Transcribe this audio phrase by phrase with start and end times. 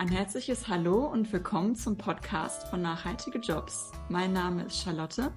[0.00, 3.92] Ein herzliches Hallo und willkommen zum Podcast von Nachhaltige Jobs.
[4.08, 5.30] Mein Name ist Charlotte.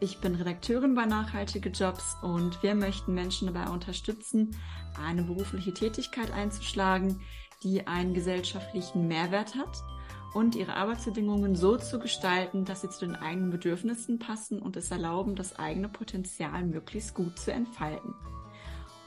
[0.00, 4.56] Ich bin Redakteurin bei Nachhaltige Jobs und wir möchten Menschen dabei unterstützen,
[5.06, 7.20] eine berufliche Tätigkeit einzuschlagen,
[7.62, 9.84] die einen gesellschaftlichen Mehrwert hat
[10.32, 14.90] und ihre Arbeitsbedingungen so zu gestalten, dass sie zu den eigenen Bedürfnissen passen und es
[14.90, 18.14] erlauben, das eigene Potenzial möglichst gut zu entfalten.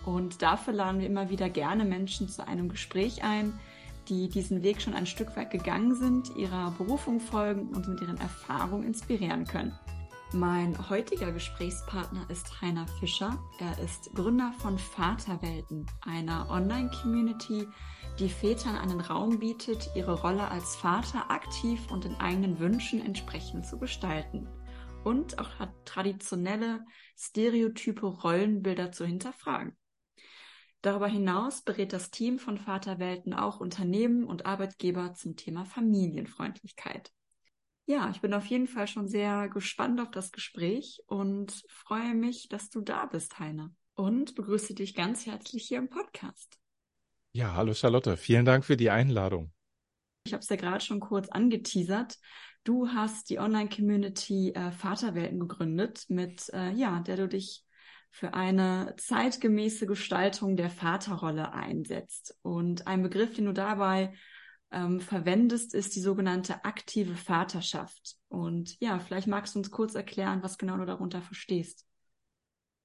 [0.06, 3.60] Und dafür laden wir immer wieder gerne Menschen zu einem Gespräch ein,
[4.10, 8.18] die diesen Weg schon ein Stück weit gegangen sind, ihrer Berufung folgen und mit ihren
[8.18, 9.78] Erfahrungen inspirieren können.
[10.32, 13.40] Mein heutiger Gesprächspartner ist Heiner Fischer.
[13.60, 17.68] Er ist Gründer von Vaterwelten, einer Online-Community,
[18.20, 23.66] die Vätern einen Raum bietet, ihre Rolle als Vater aktiv und den eigenen Wünschen entsprechend
[23.66, 24.48] zu gestalten
[25.04, 25.50] und auch
[25.86, 26.86] traditionelle,
[27.18, 29.76] stereotype Rollenbilder zu hinterfragen.
[30.82, 37.12] Darüber hinaus berät das Team von Vaterwelten auch Unternehmen und Arbeitgeber zum Thema Familienfreundlichkeit.
[37.86, 42.48] Ja, ich bin auf jeden Fall schon sehr gespannt auf das Gespräch und freue mich,
[42.48, 43.74] dass du da bist, Heiner.
[43.96, 46.60] Und begrüße dich ganz herzlich hier im Podcast.
[47.34, 49.52] Ja, hallo Charlotte, vielen Dank für die Einladung.
[50.24, 52.18] Ich habe es ja gerade schon kurz angeteasert.
[52.64, 57.66] Du hast die Online-Community äh, Vaterwelten gegründet, mit äh, ja, der du dich
[58.12, 62.36] für eine zeitgemäße Gestaltung der Vaterrolle einsetzt.
[62.42, 64.14] Und ein Begriff, den du dabei
[64.72, 68.16] ähm, verwendest, ist die sogenannte aktive Vaterschaft.
[68.28, 71.86] Und ja, vielleicht magst du uns kurz erklären, was genau du darunter verstehst.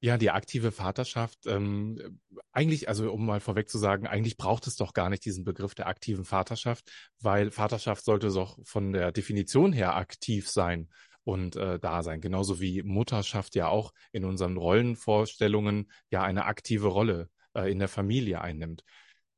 [0.00, 2.20] Ja, die aktive Vaterschaft, ähm,
[2.52, 5.74] eigentlich, also um mal vorweg zu sagen, eigentlich braucht es doch gar nicht diesen Begriff
[5.74, 10.90] der aktiven Vaterschaft, weil Vaterschaft sollte doch von der Definition her aktiv sein
[11.24, 12.20] und äh, da sein.
[12.20, 17.88] Genauso wie Mutterschaft ja auch in unseren Rollenvorstellungen ja eine aktive Rolle äh, in der
[17.88, 18.84] Familie einnimmt.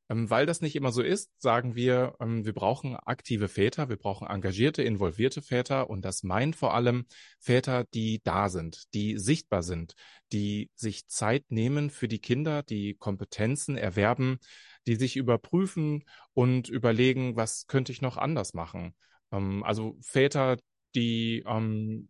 [0.09, 3.97] Ähm, weil das nicht immer so ist, sagen wir, ähm, wir brauchen aktive Väter, wir
[3.97, 7.07] brauchen engagierte, involvierte Väter und das meint vor allem
[7.41, 9.95] Väter, die da sind, die sichtbar sind,
[10.33, 14.39] die sich Zeit nehmen für die Kinder, die Kompetenzen erwerben,
[14.87, 16.05] die sich überprüfen
[16.35, 18.95] und überlegen, was könnte ich noch anders machen.
[19.33, 20.57] Ähm, also Väter,
[20.97, 22.09] die ähm,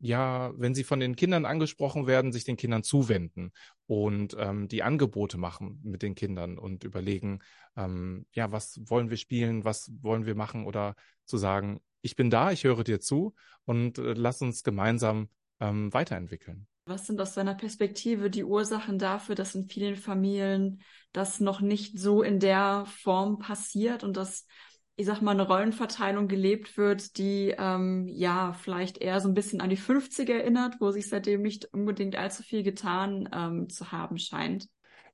[0.00, 3.52] ja, wenn sie von den Kindern angesprochen werden, sich den Kindern zuwenden
[3.86, 7.40] und ähm, die Angebote machen mit den Kindern und überlegen,
[7.76, 12.30] ähm, ja, was wollen wir spielen, was wollen wir machen oder zu sagen, ich bin
[12.30, 13.34] da, ich höre dir zu
[13.66, 15.28] und äh, lass uns gemeinsam
[15.60, 16.66] ähm, weiterentwickeln.
[16.86, 20.80] Was sind aus deiner Perspektive die Ursachen dafür, dass in vielen Familien
[21.12, 24.46] das noch nicht so in der Form passiert und dass
[24.96, 29.60] ich sag mal, eine Rollenverteilung gelebt wird, die ähm, ja vielleicht eher so ein bisschen
[29.60, 34.18] an die 50er erinnert, wo sich seitdem nicht unbedingt allzu viel getan ähm, zu haben
[34.18, 34.68] scheint.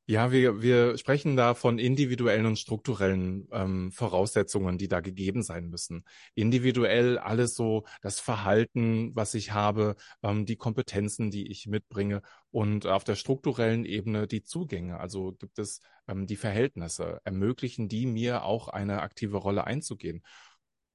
[0.08, 5.68] Ja, wir, wir sprechen da von individuellen und strukturellen ähm, Voraussetzungen, die da gegeben sein
[5.68, 6.04] müssen.
[6.36, 12.22] Individuell alles so das Verhalten, was ich habe, ähm, die Kompetenzen, die ich mitbringe
[12.52, 15.00] und auf der strukturellen Ebene die Zugänge.
[15.00, 20.22] Also gibt es ähm, die Verhältnisse, ermöglichen die mir auch eine aktive Rolle einzugehen.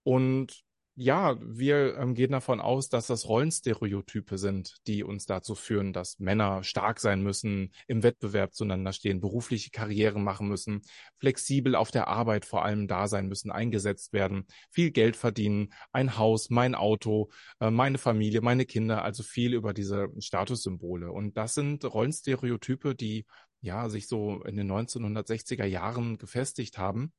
[0.04, 0.64] Und
[0.96, 6.20] ja, wir ähm, gehen davon aus, dass das Rollenstereotype sind, die uns dazu führen, dass
[6.20, 10.82] Männer stark sein müssen, im Wettbewerb zueinander stehen, berufliche Karrieren machen müssen,
[11.18, 16.18] flexibel auf der Arbeit vor allem da sein müssen, eingesetzt werden, viel Geld verdienen, ein
[16.18, 17.30] Haus, mein Auto,
[17.62, 21.10] äh, meine Familie, meine Kinder, also viel über diese Statussymbole.
[21.12, 23.26] Und das sind Rollenstereotype, die
[23.62, 27.14] ja sich so in den 1960er Jahren gefestigt haben.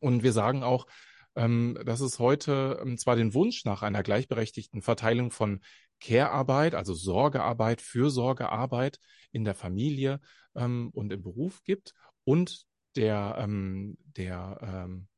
[0.00, 0.86] Und wir sagen auch,
[1.36, 5.60] dass es heute ähm, zwar den Wunsch nach einer gleichberechtigten Verteilung von
[6.00, 8.98] Care-Arbeit, also Sorgearbeit, Fürsorgearbeit
[9.32, 10.20] in der Familie
[10.54, 11.92] ähm, und im Beruf gibt
[12.24, 12.64] und
[12.96, 15.08] der, ähm, der ähm,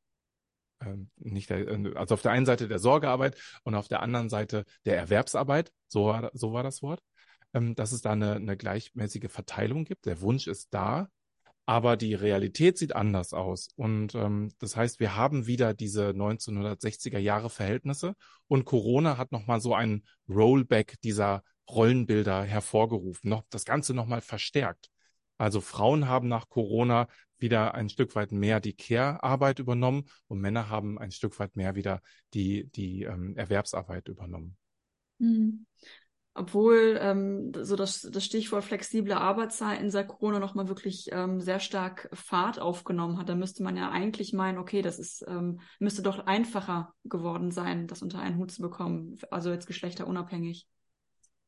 [0.81, 4.29] ähm nicht der, äh, also auf der einen Seite der Sorgearbeit und auf der anderen
[4.29, 7.01] Seite der Erwerbsarbeit, so war, so war das Wort,
[7.53, 10.05] ähm, dass es da eine, eine gleichmäßige Verteilung gibt.
[10.05, 11.09] Der Wunsch ist da,
[11.69, 13.67] aber die Realität sieht anders aus.
[13.75, 18.15] Und ähm, das heißt, wir haben wieder diese 1960er Jahre Verhältnisse
[18.47, 24.89] und Corona hat nochmal so ein Rollback dieser Rollenbilder hervorgerufen, noch das Ganze nochmal verstärkt.
[25.37, 27.07] Also Frauen haben nach Corona
[27.37, 31.75] wieder ein Stück weit mehr die Care-Arbeit übernommen und Männer haben ein Stück weit mehr
[31.75, 32.01] wieder
[32.33, 34.57] die, die ähm, Erwerbsarbeit übernommen.
[36.35, 42.09] Obwohl ähm, so das, das Stichwort flexible Arbeitszeiten seit Corona nochmal wirklich ähm, sehr stark
[42.13, 46.25] Fahrt aufgenommen hat, da müsste man ja eigentlich meinen, okay, das ist ähm, müsste doch
[46.27, 50.67] einfacher geworden sein, das unter einen Hut zu bekommen, also jetzt geschlechterunabhängig.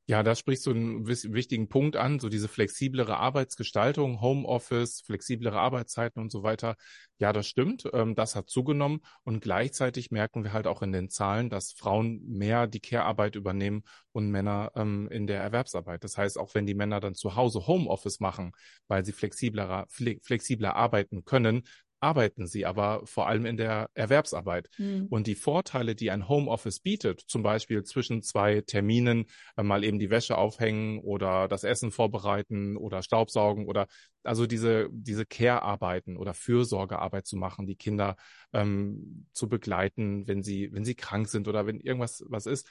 [0.08, 6.22] Ja, da sprichst du einen wichtigen Punkt an, so diese flexiblere Arbeitsgestaltung, Homeoffice, flexiblere Arbeitszeiten
[6.22, 6.76] und so weiter.
[7.20, 7.88] Ja, das stimmt.
[7.94, 12.22] Ähm, das hat zugenommen und gleichzeitig merken wir halt auch in den Zahlen, dass Frauen
[12.28, 16.04] mehr die Care-Arbeit übernehmen und Männer ähm, in der Erwerbsarbeit.
[16.04, 18.52] Das heißt, auch wenn die Männer dann zu Hause Homeoffice machen,
[18.88, 21.64] weil sie flexibler, flexibler arbeiten können,
[22.02, 24.70] arbeiten sie aber vor allem in der Erwerbsarbeit.
[24.78, 25.08] Mhm.
[25.10, 29.26] Und die Vorteile, die ein Homeoffice bietet, zum Beispiel zwischen zwei Terminen
[29.56, 33.88] äh, mal eben die Wäsche aufhängen oder das Essen vorbereiten oder Staubsaugen oder
[34.24, 38.16] also diese, diese Care-Arbeiten oder Fürsorgearbeit zu machen, die Kinder
[38.52, 42.68] ähm, zu begleiten, wenn sie, wenn sie krank sind oder wenn irgendwas was ist,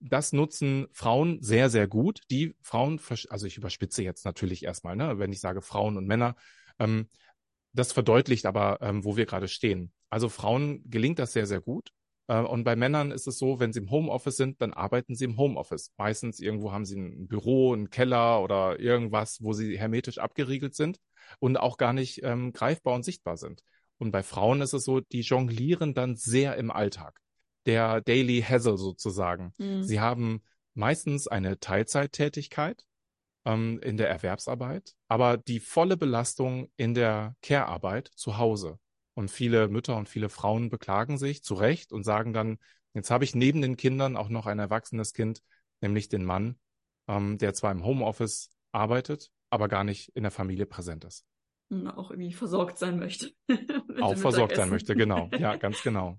[0.00, 2.22] das nutzen Frauen sehr, sehr gut.
[2.30, 6.36] Die Frauen, also ich überspitze jetzt natürlich erstmal, ne, wenn ich sage Frauen und Männer,
[6.78, 7.08] ähm,
[7.72, 9.92] das verdeutlicht aber, ähm, wo wir gerade stehen.
[10.08, 11.90] Also Frauen gelingt das sehr, sehr gut.
[12.26, 15.24] Äh, und bei Männern ist es so, wenn sie im Homeoffice sind, dann arbeiten sie
[15.24, 15.92] im Homeoffice.
[15.96, 20.98] Meistens irgendwo haben sie ein Büro, einen Keller oder irgendwas, wo sie hermetisch abgeriegelt sind
[21.38, 23.62] und auch gar nicht ähm, greifbar und sichtbar sind.
[23.98, 27.20] Und bei Frauen ist es so, die jonglieren dann sehr im Alltag.
[27.66, 29.52] Der Daily Hassle sozusagen.
[29.58, 29.82] Mhm.
[29.82, 30.42] Sie haben
[30.74, 32.84] meistens eine Teilzeittätigkeit,
[33.44, 38.78] ähm, in der Erwerbsarbeit, aber die volle Belastung in der Care-Arbeit zu Hause.
[39.14, 42.58] Und viele Mütter und viele Frauen beklagen sich zu Recht und sagen dann,
[42.94, 45.42] jetzt habe ich neben den Kindern auch noch ein erwachsenes Kind,
[45.80, 46.58] nämlich den Mann,
[47.08, 51.24] ähm, der zwar im Homeoffice arbeitet, aber gar nicht in der Familie präsent ist.
[51.94, 53.32] Auch irgendwie versorgt sein möchte.
[54.00, 55.28] auch versorgt sein möchte, genau.
[55.38, 56.18] Ja, ganz genau.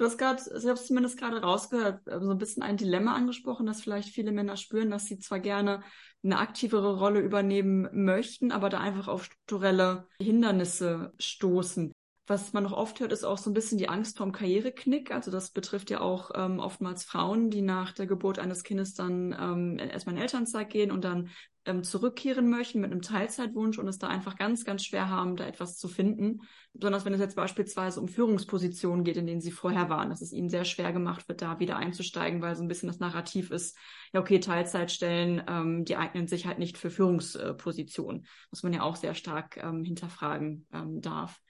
[0.00, 3.66] Du hast gerade, ich habe zumindest gerade rausgehört, äh, so ein bisschen ein Dilemma angesprochen,
[3.66, 5.82] dass vielleicht viele Männer spüren, dass sie zwar gerne
[6.24, 11.92] eine aktivere Rolle übernehmen möchten, aber da einfach auf strukturelle Hindernisse stoßen.
[12.30, 15.10] Was man noch oft hört, ist auch so ein bisschen die Angst vorm Karriereknick.
[15.10, 19.36] Also das betrifft ja auch ähm, oftmals Frauen, die nach der Geburt eines Kindes dann
[19.36, 21.30] ähm, erstmal in Elternzeit gehen und dann
[21.64, 25.44] ähm, zurückkehren möchten mit einem Teilzeitwunsch und es da einfach ganz, ganz schwer haben, da
[25.44, 26.42] etwas zu finden.
[26.72, 30.32] Besonders wenn es jetzt beispielsweise um Führungspositionen geht, in denen sie vorher waren, dass es
[30.32, 33.76] ihnen sehr schwer gemacht wird, da wieder einzusteigen, weil so ein bisschen das Narrativ ist,
[34.12, 38.94] ja okay, Teilzeitstellen, ähm, die eignen sich halt nicht für Führungspositionen, was man ja auch
[38.94, 41.40] sehr stark ähm, hinterfragen ähm, darf.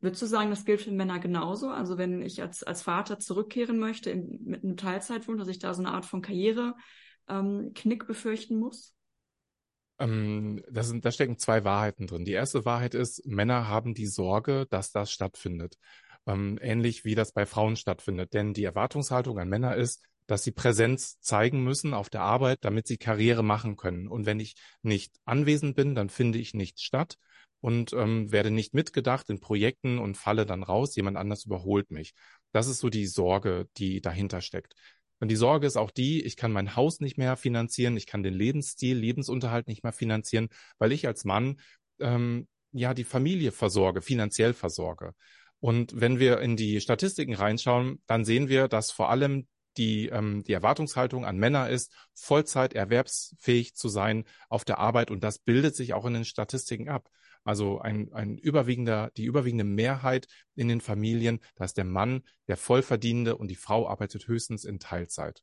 [0.00, 1.68] Würdest du sagen, das gilt für Männer genauso?
[1.68, 5.74] Also wenn ich als, als Vater zurückkehren möchte in, mit einem Teilzeitwunsch, dass ich da
[5.74, 6.74] so eine Art von Karriere
[7.28, 7.72] ähm,
[8.06, 8.94] befürchten muss?
[9.98, 12.24] Ähm, das sind, da stecken zwei Wahrheiten drin.
[12.24, 15.76] Die erste Wahrheit ist, Männer haben die Sorge, dass das stattfindet.
[16.26, 18.32] Ähm, ähnlich wie das bei Frauen stattfindet.
[18.32, 22.86] Denn die Erwartungshaltung an Männer ist, dass sie Präsenz zeigen müssen auf der Arbeit, damit
[22.86, 24.08] sie Karriere machen können.
[24.08, 27.18] Und wenn ich nicht anwesend bin, dann finde ich nichts statt
[27.60, 32.14] und ähm, werde nicht mitgedacht in Projekten und falle dann raus, jemand anders überholt mich.
[32.52, 34.74] Das ist so die Sorge, die dahinter steckt.
[35.20, 38.22] Und die Sorge ist auch die, ich kann mein Haus nicht mehr finanzieren, ich kann
[38.22, 40.48] den Lebensstil, Lebensunterhalt nicht mehr finanzieren,
[40.78, 41.60] weil ich als Mann
[41.98, 45.12] ähm, ja die Familie versorge, finanziell versorge.
[45.60, 49.46] Und wenn wir in die Statistiken reinschauen, dann sehen wir, dass vor allem
[49.76, 55.10] die, ähm, die Erwartungshaltung an Männer ist, Vollzeit erwerbsfähig zu sein auf der Arbeit.
[55.10, 57.10] Und das bildet sich auch in den Statistiken ab.
[57.44, 62.56] Also ein, ein überwiegender, die überwiegende Mehrheit in den Familien, da ist der Mann der
[62.56, 65.42] Vollverdienende und die Frau arbeitet höchstens in Teilzeit.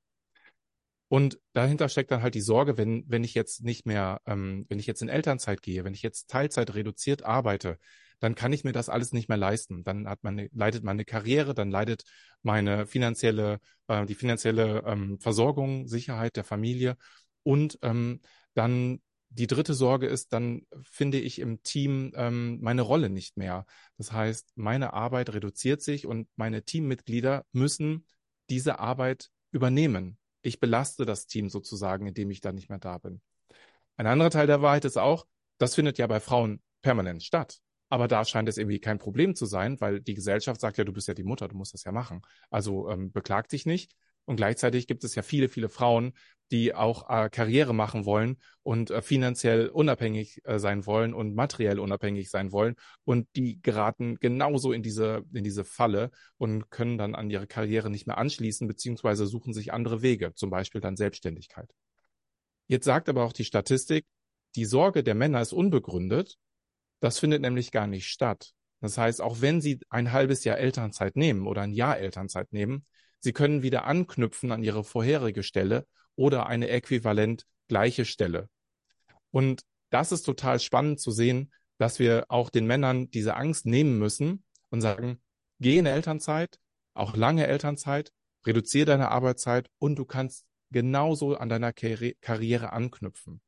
[1.10, 4.80] Und dahinter steckt dann halt die Sorge, wenn, wenn ich jetzt nicht mehr, ähm, wenn
[4.80, 7.78] ich jetzt in Elternzeit gehe, wenn ich jetzt Teilzeit reduziert arbeite,
[8.20, 9.84] dann kann ich mir das alles nicht mehr leisten.
[9.84, 12.04] Dann hat man, leidet meine Karriere, dann leidet
[12.42, 16.98] meine finanzielle, äh, die finanzielle ähm, Versorgung, Sicherheit der Familie
[17.44, 18.22] und ähm,
[18.54, 19.00] dann
[19.38, 23.66] die dritte Sorge ist, dann finde ich im Team ähm, meine Rolle nicht mehr.
[23.98, 28.06] Das heißt, meine Arbeit reduziert sich und meine Teammitglieder müssen
[28.50, 30.18] diese Arbeit übernehmen.
[30.42, 33.22] Ich belaste das Team sozusagen, indem ich da nicht mehr da bin.
[33.96, 35.26] Ein anderer Teil der Wahrheit ist auch,
[35.58, 37.60] das findet ja bei Frauen permanent statt.
[37.90, 40.92] Aber da scheint es irgendwie kein Problem zu sein, weil die Gesellschaft sagt ja, du
[40.92, 42.22] bist ja die Mutter, du musst das ja machen.
[42.50, 43.94] Also ähm, beklag dich nicht.
[44.28, 46.14] Und gleichzeitig gibt es ja viele, viele Frauen,
[46.52, 51.80] die auch äh, Karriere machen wollen und äh, finanziell unabhängig äh, sein wollen und materiell
[51.80, 52.76] unabhängig sein wollen.
[53.06, 57.90] Und die geraten genauso in diese, in diese Falle und können dann an ihre Karriere
[57.90, 61.70] nicht mehr anschließen, beziehungsweise suchen sich andere Wege, zum Beispiel dann Selbstständigkeit.
[62.68, 64.06] Jetzt sagt aber auch die Statistik,
[64.56, 66.38] die Sorge der Männer ist unbegründet.
[67.00, 68.52] Das findet nämlich gar nicht statt.
[68.82, 72.86] Das heißt, auch wenn sie ein halbes Jahr Elternzeit nehmen oder ein Jahr Elternzeit nehmen,
[73.20, 78.50] Sie können wieder anknüpfen an Ihre vorherige Stelle oder eine äquivalent gleiche Stelle.
[79.32, 83.98] Und das ist total spannend zu sehen, dass wir auch den Männern diese Angst nehmen
[84.00, 85.22] müssen und sagen,
[85.60, 86.58] geh in Elternzeit,
[86.94, 88.12] auch lange Elternzeit,
[88.46, 93.42] reduziere deine Arbeitszeit und du kannst genauso an deiner Karri Karriere anknüpfen.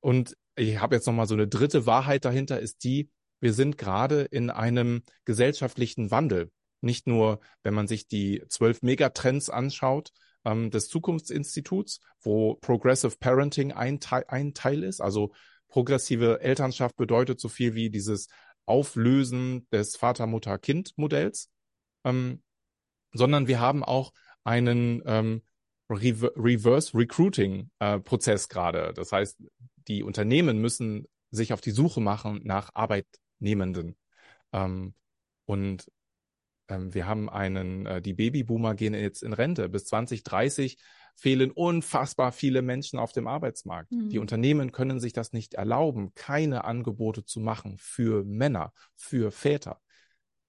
[0.00, 3.10] Und ich habe jetzt noch mal so eine dritte Wahrheit dahinter, ist die,
[3.40, 6.50] wir sind gerade in einem gesellschaftlichen Wandel.
[6.80, 10.12] Nicht nur, wenn man sich die zwölf Megatrends anschaut
[10.44, 15.00] ähm, des Zukunftsinstituts, wo Progressive Parenting ein Teil, ein Teil ist.
[15.00, 15.32] Also
[15.68, 18.28] progressive Elternschaft bedeutet so viel wie dieses
[18.66, 21.50] Auflösen des Vater-Mutter-Kind-Modells,
[22.04, 22.42] ähm,
[23.12, 24.12] sondern wir haben auch
[24.44, 25.42] einen ähm,
[25.90, 28.92] Reverse Recruiting äh, gerade.
[28.94, 29.42] Das heißt,
[29.88, 33.96] die Unternehmen müssen sich auf die Suche machen nach Arbeitnehmenden.
[34.52, 34.94] Ähm,
[35.46, 35.90] und
[36.70, 39.68] wir haben einen, äh, die Babyboomer gehen jetzt in Rente.
[39.68, 40.78] Bis 2030
[41.16, 43.92] fehlen unfassbar viele Menschen auf dem Arbeitsmarkt.
[43.92, 44.08] Mhm.
[44.08, 49.80] Die Unternehmen können sich das nicht erlauben, keine Angebote zu machen für Männer, für Väter.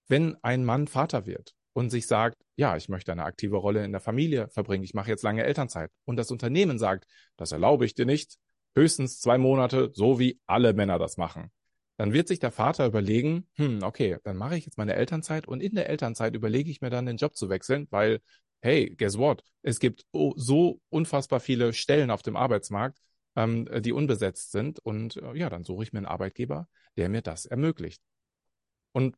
[0.08, 3.92] Wenn ein Mann Vater wird und sich sagt, ja, ich möchte eine aktive Rolle in
[3.92, 7.06] der Familie verbringen, ich mache jetzt lange Elternzeit und das Unternehmen sagt,
[7.38, 8.38] das erlaube ich dir nicht,
[8.76, 11.52] höchstens zwei Monate, so wie alle Männer das machen.
[12.02, 15.62] Dann wird sich der Vater überlegen, hm, okay, dann mache ich jetzt meine Elternzeit und
[15.62, 18.22] in der Elternzeit überlege ich mir dann den Job zu wechseln, weil,
[18.60, 19.44] hey, guess what?
[19.62, 22.98] Es gibt so unfassbar viele Stellen auf dem Arbeitsmarkt,
[23.36, 26.68] ähm, die unbesetzt sind und äh, ja, dann suche ich mir einen Arbeitgeber,
[26.98, 28.02] der mir das ermöglicht.
[28.94, 29.16] Und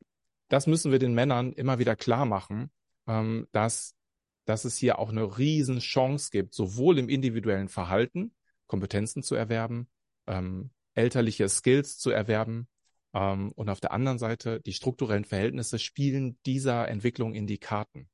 [0.50, 2.70] das müssen wir den Männern immer wieder klar machen,
[3.08, 3.96] ähm, dass,
[4.44, 8.36] dass es hier auch eine riesen Chance gibt, sowohl im individuellen Verhalten,
[8.68, 9.88] Kompetenzen zu erwerben,
[10.28, 12.68] ähm, elterliche Skills zu erwerben.
[13.13, 18.10] Ähm, und auf der anderen Seite, die strukturellen Verhältnisse spielen dieser Entwicklung in die Karten.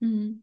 [0.00, 0.42] Mhm.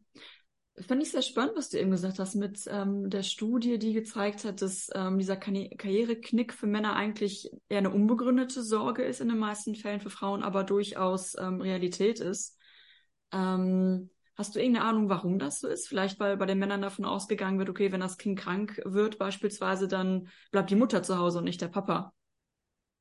[0.88, 4.46] Fand ich sehr spannend, was du eben gesagt hast mit ähm, der Studie, die gezeigt
[4.46, 9.40] hat, dass ähm, dieser Karriereknick für Männer eigentlich eher eine unbegründete Sorge ist in den
[9.40, 12.58] meisten Fällen für Frauen, aber durchaus ähm, Realität ist.
[13.34, 14.10] Ähm,
[14.40, 15.90] Hast du irgendeine Ahnung, warum das so ist?
[15.90, 19.90] Vielleicht, weil bei den Männern davon ausgegangen wird, okay, wenn das Kind krank wird beispielsweise,
[19.90, 22.14] dann bleibt die Mutter zu Hause und nicht der Papa.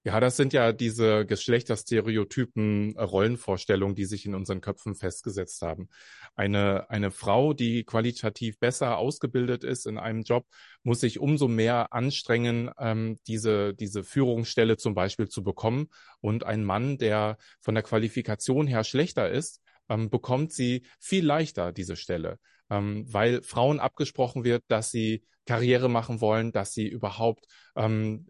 [0.05, 5.88] Ja, das sind ja diese Geschlechterstereotypen, äh, Rollenvorstellungen, die sich in unseren Köpfen festgesetzt haben.
[6.37, 10.47] Eine, eine Frau, die qualitativ besser ausgebildet ist in einem Job,
[10.83, 15.88] muss sich umso mehr anstrengen, ähm, diese, diese Führungsstelle zum Beispiel zu bekommen.
[16.21, 21.73] Und ein Mann, der von der Qualifikation her schlechter ist, ähm, bekommt sie viel leichter
[21.73, 22.38] diese Stelle,
[22.71, 28.26] ähm, weil Frauen abgesprochen wird, dass sie Karriere machen wollen, dass sie überhaupt ähm,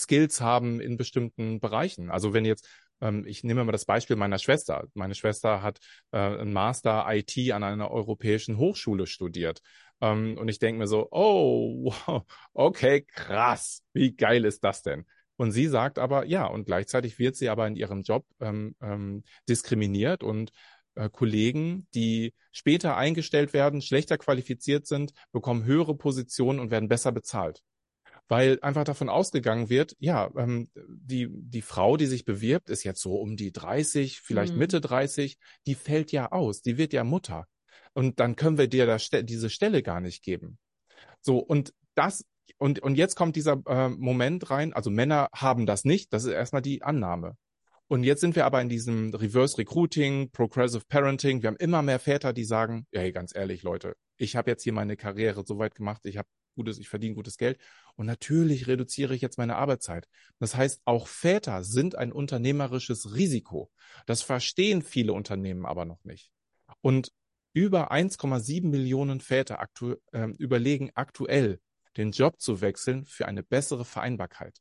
[0.00, 2.10] Skills haben in bestimmten Bereichen.
[2.10, 2.68] Also wenn jetzt
[3.00, 4.86] ähm, ich nehme mal das Beispiel meiner Schwester.
[4.94, 5.78] Meine Schwester hat
[6.12, 9.62] äh, ein Master IT an einer europäischen Hochschule studiert.
[10.00, 13.82] Ähm, und ich denke mir so, oh, wow, okay, krass.
[13.92, 15.06] Wie geil ist das denn?
[15.36, 19.24] Und sie sagt aber, ja, und gleichzeitig wird sie aber in ihrem Job ähm, ähm,
[19.48, 20.52] diskriminiert und
[20.96, 27.12] äh, Kollegen, die später eingestellt werden, schlechter qualifiziert sind, bekommen höhere Positionen und werden besser
[27.12, 27.62] bezahlt.
[28.30, 33.02] Weil einfach davon ausgegangen wird, ja, ähm, die, die Frau, die sich bewirbt, ist jetzt
[33.02, 34.60] so um die 30, vielleicht mhm.
[34.60, 37.48] Mitte 30, die fällt ja aus, die wird ja Mutter.
[37.92, 40.58] Und dann können wir dir das, diese Stelle gar nicht geben.
[41.20, 42.24] So, und das,
[42.56, 46.32] und, und jetzt kommt dieser äh, Moment rein, also Männer haben das nicht, das ist
[46.32, 47.36] erstmal die Annahme.
[47.88, 51.42] Und jetzt sind wir aber in diesem Reverse Recruiting, Progressive Parenting.
[51.42, 54.72] Wir haben immer mehr Väter, die sagen, hey, ganz ehrlich, Leute, ich habe jetzt hier
[54.72, 56.28] meine Karriere so weit gemacht, ich habe
[56.60, 57.58] gutes, ich verdiene gutes Geld
[57.96, 60.06] und natürlich reduziere ich jetzt meine Arbeitszeit.
[60.38, 63.70] Das heißt, auch Väter sind ein unternehmerisches Risiko.
[64.06, 66.30] Das verstehen viele Unternehmen aber noch nicht.
[66.82, 67.12] Und
[67.52, 71.60] über 1,7 Millionen Väter aktu äh, überlegen aktuell,
[71.96, 74.60] den Job zu wechseln für eine bessere Vereinbarkeit.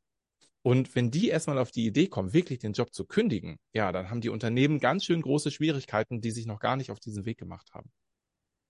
[0.62, 4.10] Und wenn die erstmal auf die Idee kommen, wirklich den Job zu kündigen, ja, dann
[4.10, 7.38] haben die Unternehmen ganz schön große Schwierigkeiten, die sich noch gar nicht auf diesen Weg
[7.38, 7.91] gemacht haben.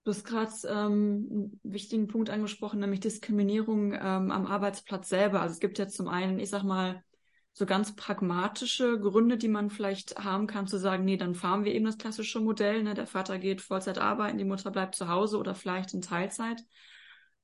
[0.04, 5.42] Du hast gerade ähm, einen wichtigen Punkt angesprochen, nämlich Diskriminierung ähm, am Arbeitsplatz selber.
[5.42, 7.04] Also es gibt ja zum einen, ich sag mal,
[7.52, 11.74] so ganz pragmatische Gründe, die man vielleicht haben kann, zu sagen, nee, dann fahren wir
[11.74, 12.84] eben das klassische Modell.
[12.84, 12.94] Ne?
[12.94, 16.64] Der Vater geht Vollzeit arbeiten, die Mutter bleibt zu Hause oder vielleicht in Teilzeit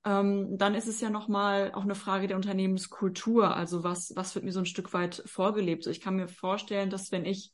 [0.05, 3.55] ähm, dann ist es ja nochmal auch eine Frage der Unternehmenskultur.
[3.55, 5.87] Also was, was wird mir so ein Stück weit vorgelebt?
[5.87, 7.51] Ich kann mir vorstellen, dass wenn ich,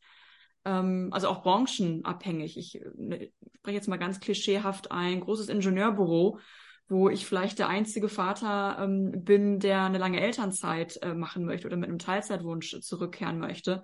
[0.64, 5.22] also auch branchenabhängig, ich ne, spreche jetzt mal ganz klischeehaft ein.
[5.22, 6.40] Großes Ingenieurbüro,
[6.88, 11.68] wo ich vielleicht der einzige Vater ähm, bin, der eine lange Elternzeit äh, machen möchte
[11.68, 13.84] oder mit einem Teilzeitwunsch zurückkehren möchte,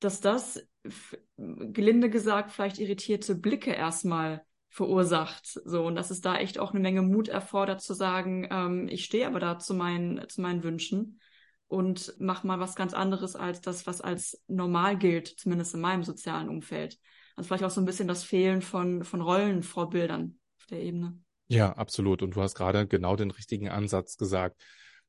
[0.00, 0.66] dass das
[1.36, 5.46] gelinde gesagt vielleicht irritierte Blicke erstmal verursacht.
[5.46, 9.04] So, und dass es da echt auch eine Menge Mut erfordert zu sagen, ähm, ich
[9.04, 11.20] stehe aber da zu meinen, zu meinen Wünschen
[11.68, 16.04] und mach mal was ganz anderes als das, was als normal gilt, zumindest in meinem
[16.04, 16.98] sozialen Umfeld.
[17.36, 21.18] Also vielleicht auch so ein bisschen das Fehlen von, von Rollenvorbildern auf der Ebene.
[21.48, 22.22] Ja, absolut.
[22.22, 24.62] Und du hast gerade genau den richtigen Ansatz gesagt.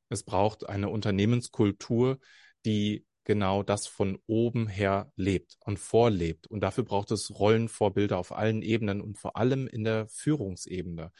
[0.09, 2.19] Es braucht eine Unternehmenskultur,
[2.65, 6.47] die genau das von oben her lebt und vorlebt.
[6.47, 11.11] Und dafür braucht es Rollenvorbilder auf allen Ebenen und vor allem in der Führungsebene.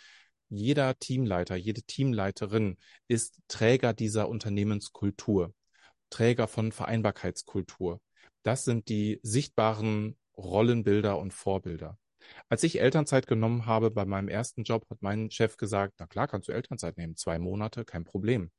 [0.49, 5.53] Jeder Teamleiter, jede Teamleiterin ist Träger dieser Unternehmenskultur,
[6.09, 7.99] Träger von Vereinbarkeitskultur.
[8.43, 11.97] Das sind die sichtbaren Rollenbilder und Vorbilder.
[12.49, 16.27] Als ich Elternzeit genommen habe bei meinem ersten Job, hat mein Chef gesagt, na klar,
[16.27, 18.51] kannst du Elternzeit nehmen, zwei Monate, kein Problem.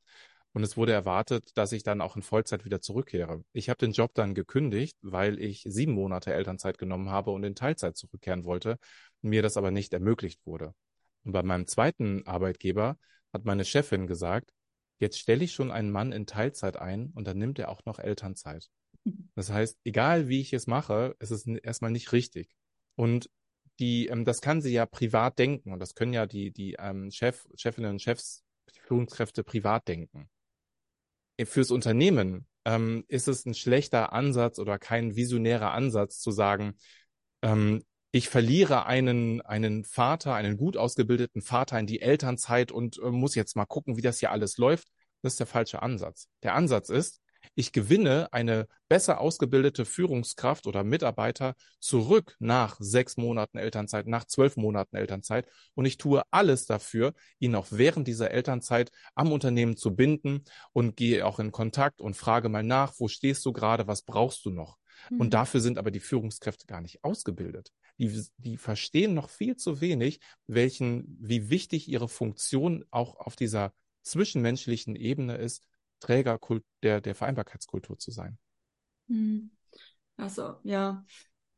[0.52, 3.45] Und es wurde erwartet, dass ich dann auch in Vollzeit wieder zurückkehre.
[3.52, 7.55] Ich habe den Job dann gekündigt, weil ich sieben Monate Elternzeit genommen habe und in
[7.55, 8.78] Teilzeit zurückkehren wollte,
[9.21, 10.75] mir das aber nicht ermöglicht wurde.
[11.26, 12.97] Und bei meinem zweiten Arbeitgeber
[13.33, 14.52] hat meine Chefin gesagt,
[14.99, 17.99] jetzt stelle ich schon einen Mann in Teilzeit ein und dann nimmt er auch noch
[17.99, 18.68] Elternzeit.
[19.35, 22.49] Das heißt, egal wie ich es mache, es ist erstmal nicht richtig.
[22.95, 23.28] Und
[23.78, 27.11] die, ähm, das kann sie ja privat denken und das können ja die, die ähm,
[27.11, 28.42] Chef, Chefinnen und Chefs,
[28.75, 30.30] die Führungskräfte privat denken
[31.45, 36.78] fürs Unternehmen ähm, ist es ein schlechter Ansatz oder kein visionärer Ansatz zu sagen,
[37.42, 37.85] ähm,
[38.16, 43.35] ich verliere einen, einen Vater, einen gut ausgebildeten Vater in die Elternzeit und äh, muss
[43.35, 44.88] jetzt mal gucken, wie das hier alles läuft.
[45.20, 46.28] Das ist der falsche Ansatz.
[46.42, 47.20] Der Ansatz ist,
[47.54, 54.56] ich gewinne eine besser ausgebildete Führungskraft oder Mitarbeiter zurück nach sechs Monaten Elternzeit, nach zwölf
[54.56, 59.94] Monaten Elternzeit und ich tue alles dafür, ihn auch während dieser Elternzeit am Unternehmen zu
[59.94, 64.02] binden und gehe auch in Kontakt und frage mal nach, wo stehst du gerade, was
[64.02, 64.78] brauchst du noch?
[65.11, 65.20] Mhm.
[65.20, 67.73] Und dafür sind aber die Führungskräfte gar nicht ausgebildet.
[67.99, 73.73] Die, die verstehen noch viel zu wenig, welchen, wie wichtig ihre Funktion auch auf dieser
[74.03, 75.65] zwischenmenschlichen Ebene ist
[76.00, 76.38] Träger
[76.83, 78.38] der, der Vereinbarkeitskultur zu sein.
[79.09, 79.50] Hm.
[80.17, 81.05] Also, ja.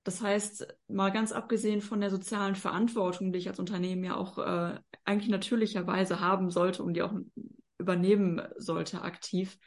[0.05, 4.39] Das heißt, mal ganz abgesehen von der sozialen Verantwortung, die ich als Unternehmen ja auch
[4.39, 7.13] äh, eigentlich natürlicherweise haben sollte und die auch
[7.79, 9.59] übernehmen sollte aktiv,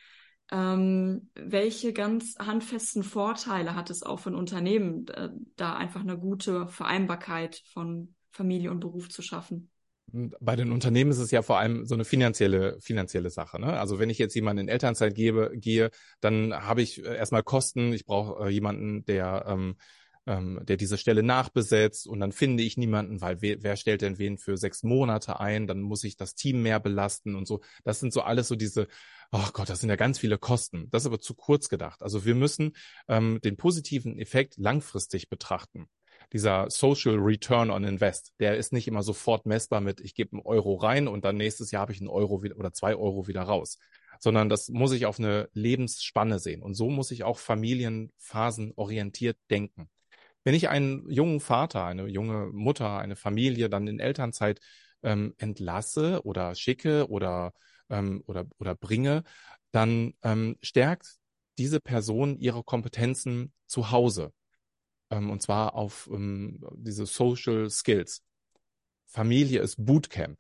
[0.52, 6.18] ähm, welche ganz handfesten Vorteile hat es auch für ein Unternehmen, äh, da einfach eine
[6.18, 9.72] gute Vereinbarkeit von Familie und Beruf zu schaffen?
[10.12, 13.60] bei den Unternehmen ist es ja vor allem so eine finanzielle, finanzielle Sache.
[13.60, 13.80] Ne?
[13.80, 17.94] Also wenn ich jetzt jemanden in Elternzeit gebe, gehe, dann habe ich äh, erstmal Kosten.
[17.94, 19.76] Ich brauche äh, jemanden, der, ähm,
[20.28, 24.18] ähm, der diese Stelle nachbesetzt und dann finde ich niemanden, weil wer, wer stellt denn
[24.18, 25.68] wen für sechs Monate ein?
[25.68, 27.62] Dann muss ich das Team mehr belasten und so.
[27.84, 28.88] Das sind so alles so diese,
[29.32, 30.90] oh Gott, das sind ja ganz viele Kosten.
[30.92, 32.04] Das ist aber zu kurz gedacht.
[32.04, 32.74] Also wir müssen
[33.08, 35.88] ähm, den positiven Effekt langfristig betrachten
[36.34, 40.46] dieser Social Return on Invest, der ist nicht immer sofort messbar mit, ich gebe einen
[40.46, 43.42] Euro rein und dann nächstes Jahr habe ich einen Euro wieder, oder zwei Euro wieder
[43.42, 43.80] raus,
[44.20, 46.62] sondern das muss ich auf eine Lebensspanne sehen.
[46.62, 49.90] Und so muss ich auch Familienphasen orientiert denken.
[50.44, 54.60] Wenn ich einen jungen Vater, eine junge Mutter, eine Familie dann in Elternzeit
[55.04, 57.54] ähm, entlasse oder schicke oder,
[57.90, 59.24] ähm, oder, oder bringe,
[59.72, 61.18] dann ähm, stärkt
[61.58, 64.34] diese Person ihre Kompetenzen zu Hause
[65.12, 68.24] ähm, und zwar auf ähm, diese Social Skills.
[69.06, 70.40] Familie ist Bootcamp.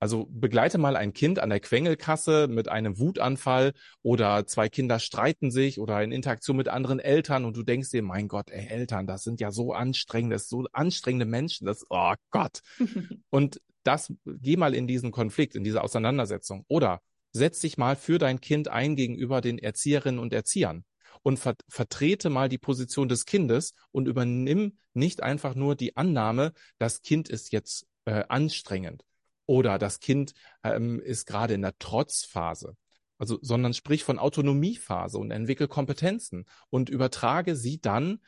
[0.00, 5.50] Also begleite mal ein Kind an der Quengelkasse mit einem Wutanfall oder zwei Kinder streiten
[5.50, 9.06] sich oder in Interaktion mit anderen Eltern und du denkst dir, mein Gott, ey, Eltern,
[9.06, 12.60] das sind ja so anstrengende, das so anstrengende Menschen, das, oh Gott.
[13.30, 17.00] und das, geh mal in diesen Konflikt, in diese Auseinandersetzung oder
[17.32, 20.84] setz dich mal für dein Kind ein gegenüber den Erzieherinnen und Erziehern
[21.22, 26.52] und ver vertrete mal die Position des Kindes und übernimm nicht einfach nur die Annahme,
[26.78, 29.04] das Kind ist jetzt äh, anstrengend
[29.48, 32.76] oder das Kind ähm, ist gerade in der Trotzphase.
[33.16, 38.20] Also, sondern sprich von Autonomiephase und entwickel Kompetenzen und übertrage sie dann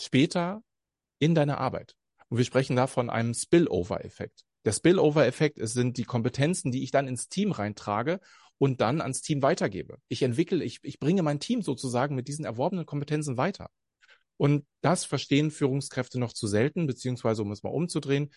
[0.00, 0.62] später
[1.18, 1.96] in deine Arbeit.
[2.28, 4.44] Und wir sprechen da von einem Spillover-Effekt.
[4.64, 8.20] Der Spillover-Effekt sind die Kompetenzen, die ich dann ins Team reintrage
[8.56, 9.98] und dann ans Team weitergebe.
[10.08, 13.70] Ich entwickle, ich, ich bringe mein Team sozusagen mit diesen erworbenen Kompetenzen weiter.
[14.36, 18.30] Und das verstehen Führungskräfte noch zu selten, beziehungsweise um es mal umzudrehen,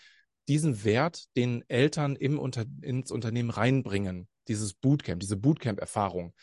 [0.52, 6.34] diesen Wert, den Eltern im Unter ins Unternehmen reinbringen, dieses Bootcamp, diese Bootcamp-Erfahrung,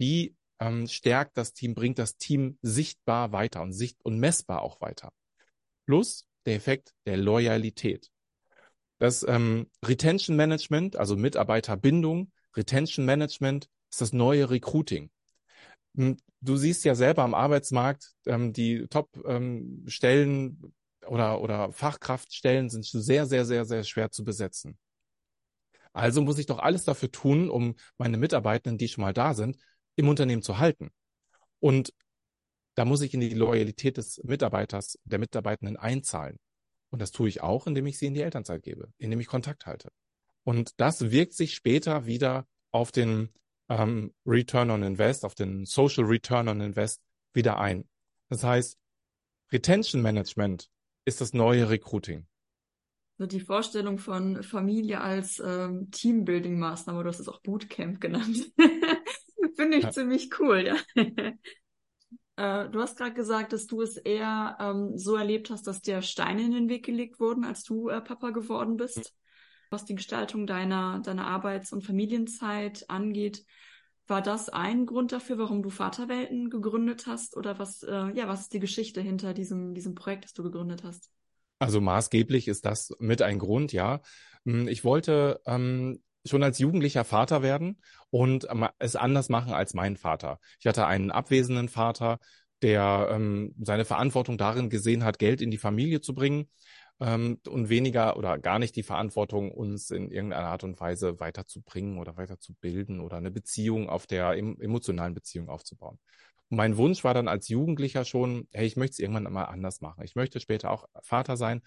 [0.00, 4.80] die ähm, stärkt das Team, bringt das Team sichtbar weiter und sicht und messbar auch
[4.80, 5.12] weiter.
[5.84, 8.08] Plus der Effekt der Loyalität.
[8.98, 15.10] Das ähm, Retention Management, also Mitarbeiterbindung, Retention Management ist das neue Recruiting.
[15.96, 20.72] Hm, du siehst ja selber am Arbeitsmarkt, ähm, die Top-Stellen ähm,
[21.08, 24.78] oder, oder Fachkraftstellen sind sehr, sehr, sehr, sehr schwer zu besetzen.
[25.92, 29.58] Also muss ich doch alles dafür tun, um meine Mitarbeitenden, die schon mal da sind,
[29.96, 30.90] im Unternehmen zu halten.
[31.60, 31.92] Und
[32.74, 36.38] da muss ich in die Loyalität des Mitarbeiters, der Mitarbeitenden einzahlen.
[36.90, 39.66] Und das tue ich auch, indem ich sie in die Elternzeit gebe, indem ich Kontakt
[39.66, 39.90] halte.
[40.44, 43.32] Und das wirkt sich später wieder auf den
[43.68, 47.88] ähm, Return on Invest, auf den Social Return on Invest wieder ein.
[48.28, 48.78] Das heißt,
[49.52, 50.70] Retention Management
[51.08, 52.26] ist das neue Recruiting.
[53.18, 58.52] Die Vorstellung von Familie als ähm, Teambuilding-Maßnahme, du hast es auch Bootcamp genannt.
[59.56, 59.90] Finde ich ja.
[59.90, 60.76] ziemlich cool, ja.
[62.36, 66.00] äh, du hast gerade gesagt, dass du es eher ähm, so erlebt hast, dass dir
[66.02, 68.98] Steine in den Weg gelegt wurden, als du äh, Papa geworden bist.
[68.98, 69.18] Mhm
[69.70, 73.44] was die Gestaltung deiner, deiner Arbeits- und Familienzeit angeht.
[74.08, 77.36] War das ein Grund dafür, warum du Vaterwelten gegründet hast?
[77.36, 80.82] Oder was, äh, ja, was ist die Geschichte hinter diesem, diesem Projekt, das du gegründet
[80.82, 81.10] hast?
[81.58, 84.00] Also maßgeblich ist das mit ein Grund, ja.
[84.46, 89.96] Hm, ich wollte ähm, schon als Jugendlicher Vater werden und es anders machen als mein
[89.96, 90.40] Vater.
[90.58, 92.18] Ich hatte einen abwesenden Vater,
[92.62, 96.48] der ähm, seine Verantwortung darin gesehen hat, Geld in die Familie zu bringen
[97.00, 101.98] ähm, und weniger oder gar nicht die Verantwortung, uns in irgendeiner Art und Weise weiterzubringen
[101.98, 105.98] oder weiterzubilden oder eine Beziehung auf der emotionalen Beziehung aufzubauen.
[106.50, 110.02] Mein Wunsch war dann als Jugendlicher schon, hey, ich möchte es irgendwann mal anders machen.
[110.04, 111.62] Ich möchte später auch Vater sein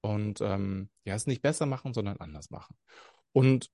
[0.00, 2.76] und ähm, ja, es nicht besser machen, sondern anders machen.
[3.32, 3.68] Und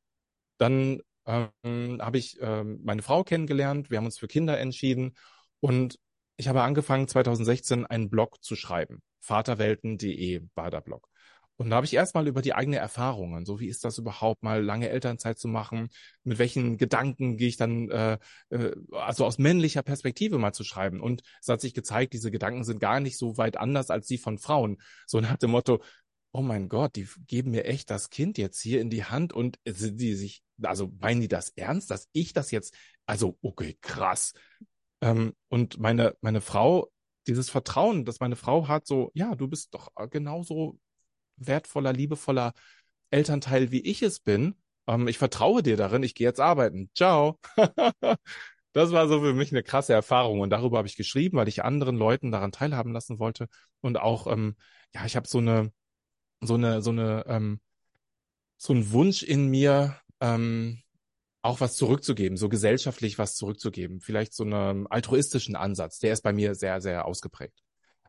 [0.59, 5.15] dann ähm, habe ich ähm, meine Frau kennengelernt, wir haben uns für Kinder entschieden
[5.61, 5.99] und
[6.39, 11.09] ich habe angefangen 2016 einen Blog zu schreiben vaterwelten.de war der Blog.
[11.57, 14.63] Und da habe ich erstmal über die eigene Erfahrungen, so wie ist das überhaupt mal
[14.63, 15.89] lange Elternzeit zu machen,
[16.23, 18.19] mit welchen Gedanken gehe ich dann, äh,
[18.51, 21.01] äh, also aus männlicher Perspektive mal zu schreiben.
[21.01, 24.19] Und es hat sich gezeigt, diese Gedanken sind gar nicht so weit anders als die
[24.19, 24.79] von Frauen.
[25.07, 25.83] So nach dem Motto,
[26.31, 29.59] oh mein Gott, die geben mir echt das Kind jetzt hier in die Hand und
[29.67, 32.73] sind die sich, also meinen die das ernst, dass ich das jetzt,
[33.05, 34.33] also okay, krass.
[35.01, 36.91] Ähm, und meine, meine Frau
[37.29, 40.79] dieses Vertrauen, das meine Frau hat, so, ja, du bist doch genauso
[41.37, 42.53] wertvoller, liebevoller
[43.11, 44.57] Elternteil, wie ich es bin.
[44.87, 46.91] Ähm, ich vertraue dir darin, ich gehe jetzt arbeiten.
[46.95, 47.39] Ciao.
[48.73, 51.65] das war so für mich eine krasse Erfahrung und darüber habe ich geschrieben, weil ich
[51.65, 53.49] anderen Leuten daran teilhaben lassen wollte
[53.81, 54.57] und auch, ähm,
[54.95, 55.73] ja, ich habe so eine,
[56.41, 57.61] so eine, so eine, ähm,
[58.57, 60.83] so ein Wunsch in mir, ähm,
[61.43, 64.01] auch was zurückzugeben, so gesellschaftlich was zurückzugeben.
[64.01, 67.63] Vielleicht so einen altruistischen Ansatz, der ist bei mir sehr, sehr ausgeprägt.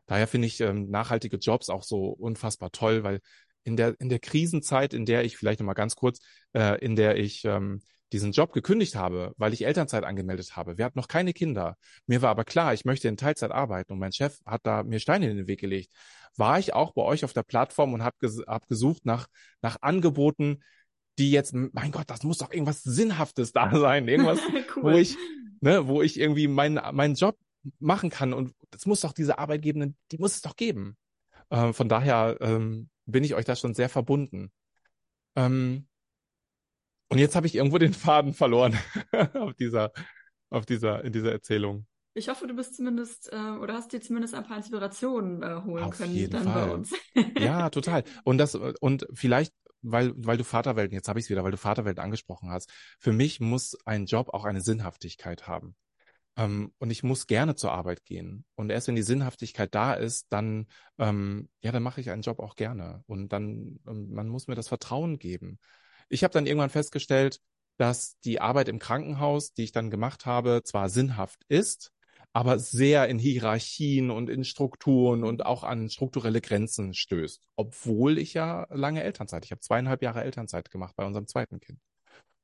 [0.06, 3.20] Daher finde ich ähm, nachhaltige Jobs auch so unfassbar toll, weil
[3.62, 6.20] in der, in der Krisenzeit, in der ich, vielleicht nochmal ganz kurz,
[6.52, 7.80] äh, in der ich ähm,
[8.12, 10.78] diesen Job gekündigt habe, weil ich Elternzeit angemeldet habe.
[10.78, 11.76] Wir hatten noch keine Kinder.
[12.06, 14.98] Mir war aber klar, ich möchte in Teilzeit arbeiten und mein Chef hat da mir
[14.98, 15.92] Steine in den Weg gelegt.
[16.36, 19.28] War ich auch bei euch auf der Plattform und habe ges hab gesucht nach,
[19.62, 20.62] nach Angeboten,
[21.20, 24.40] die jetzt, mein Gott, das muss doch irgendwas Sinnhaftes da sein, irgendwas,
[24.76, 24.82] cool.
[24.82, 25.16] wo ich,
[25.60, 27.36] ne, wo ich irgendwie meinen meinen Job
[27.78, 30.96] machen kann und es muss doch diese Arbeitgebenden, die muss es doch geben.
[31.50, 34.50] Äh, von daher ähm, bin ich euch da schon sehr verbunden.
[35.36, 35.86] Ähm,
[37.10, 38.78] und jetzt habe ich irgendwo den Faden verloren
[39.34, 39.92] auf dieser,
[40.48, 41.86] auf dieser, in dieser Erzählung.
[42.14, 45.84] Ich hoffe, du bist zumindest äh, oder hast dir zumindest ein paar Inspirationen äh, holen
[45.84, 46.66] Auf können jeden dann Fall.
[46.66, 46.94] bei uns.
[47.38, 48.04] ja, total.
[48.24, 51.56] Und das und vielleicht weil, weil du Vaterwelten, jetzt habe ich es wieder, weil du
[51.56, 52.70] Vaterwelten angesprochen hast.
[52.98, 55.76] Für mich muss ein Job auch eine Sinnhaftigkeit haben.
[56.36, 58.44] Ähm, und ich muss gerne zur Arbeit gehen.
[58.54, 60.66] Und erst wenn die Sinnhaftigkeit da ist, dann,
[60.98, 63.02] ähm, ja, dann mache ich einen Job auch gerne.
[63.06, 65.58] Und dann, ähm, man muss mir das Vertrauen geben.
[66.08, 67.40] Ich habe dann irgendwann festgestellt,
[67.76, 71.92] dass die Arbeit im Krankenhaus, die ich dann gemacht habe, zwar sinnhaft ist,
[72.32, 77.42] aber sehr in Hierarchien und in Strukturen und auch an strukturelle Grenzen stößt.
[77.56, 81.80] Obwohl ich ja lange Elternzeit, ich habe zweieinhalb Jahre Elternzeit gemacht bei unserem zweiten Kind.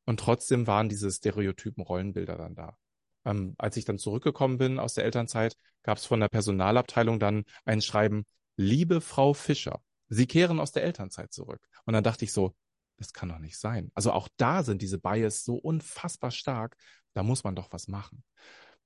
[0.05, 2.77] Und trotzdem waren diese stereotypen Rollenbilder dann da.
[3.25, 7.44] Ähm, als ich dann zurückgekommen bin aus der Elternzeit, gab es von der Personalabteilung dann
[7.64, 8.25] ein Schreiben,
[8.57, 11.61] liebe Frau Fischer, Sie kehren aus der Elternzeit zurück.
[11.85, 12.55] Und dann dachte ich so,
[12.96, 13.90] das kann doch nicht sein.
[13.94, 16.77] Also auch da sind diese Bias so unfassbar stark,
[17.12, 18.22] da muss man doch was machen.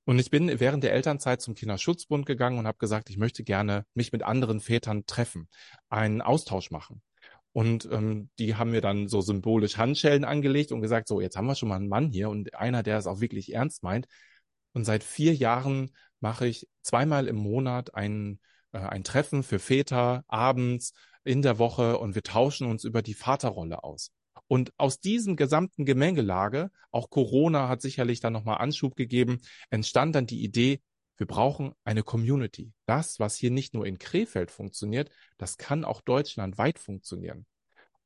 [0.04, 3.84] Und ich bin während der Elternzeit zum Kinderschutzbund gegangen und habe gesagt, ich möchte gerne
[3.94, 5.48] mich mit anderen Vätern treffen,
[5.88, 7.02] einen Austausch machen.
[7.52, 11.46] Und ähm, die haben mir dann so symbolisch Handschellen angelegt und gesagt, so, jetzt haben
[11.46, 14.06] wir schon mal einen Mann hier und einer, der es auch wirklich ernst meint.
[14.72, 18.40] Und seit vier Jahren mache ich zweimal im Monat ein,
[18.72, 20.92] äh, ein Treffen für Väter abends
[21.24, 24.12] in der Woche und wir tauschen uns über die Vaterrolle aus.
[24.50, 29.38] Und aus diesem gesamten Gemengelage, auch Corona hat sicherlich dann nochmal Anschub gegeben,
[29.70, 30.80] entstand dann die Idee,
[31.18, 32.72] wir brauchen eine Community.
[32.84, 35.08] Das, was hier nicht nur in Krefeld funktioniert,
[35.38, 37.46] das kann auch deutschlandweit funktionieren.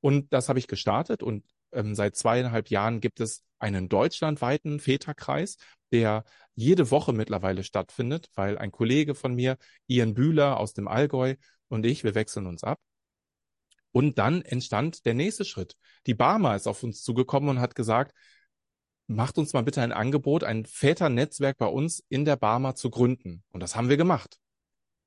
[0.01, 5.57] Und das habe ich gestartet und ähm, seit zweieinhalb Jahren gibt es einen deutschlandweiten Väterkreis,
[5.93, 11.37] der jede Woche mittlerweile stattfindet, weil ein Kollege von mir, Ian Bühler aus dem Allgäu
[11.69, 12.81] und ich, wir wechseln uns ab.
[13.95, 15.77] Und dann entstand der nächste Schritt.
[16.09, 18.13] Die Barmer ist auf uns zugekommen und hat gesagt,
[19.07, 23.45] macht uns mal bitte ein Angebot, ein Väternetzwerk bei uns in der Barmer zu gründen.
[23.53, 24.39] Und das haben wir gemacht.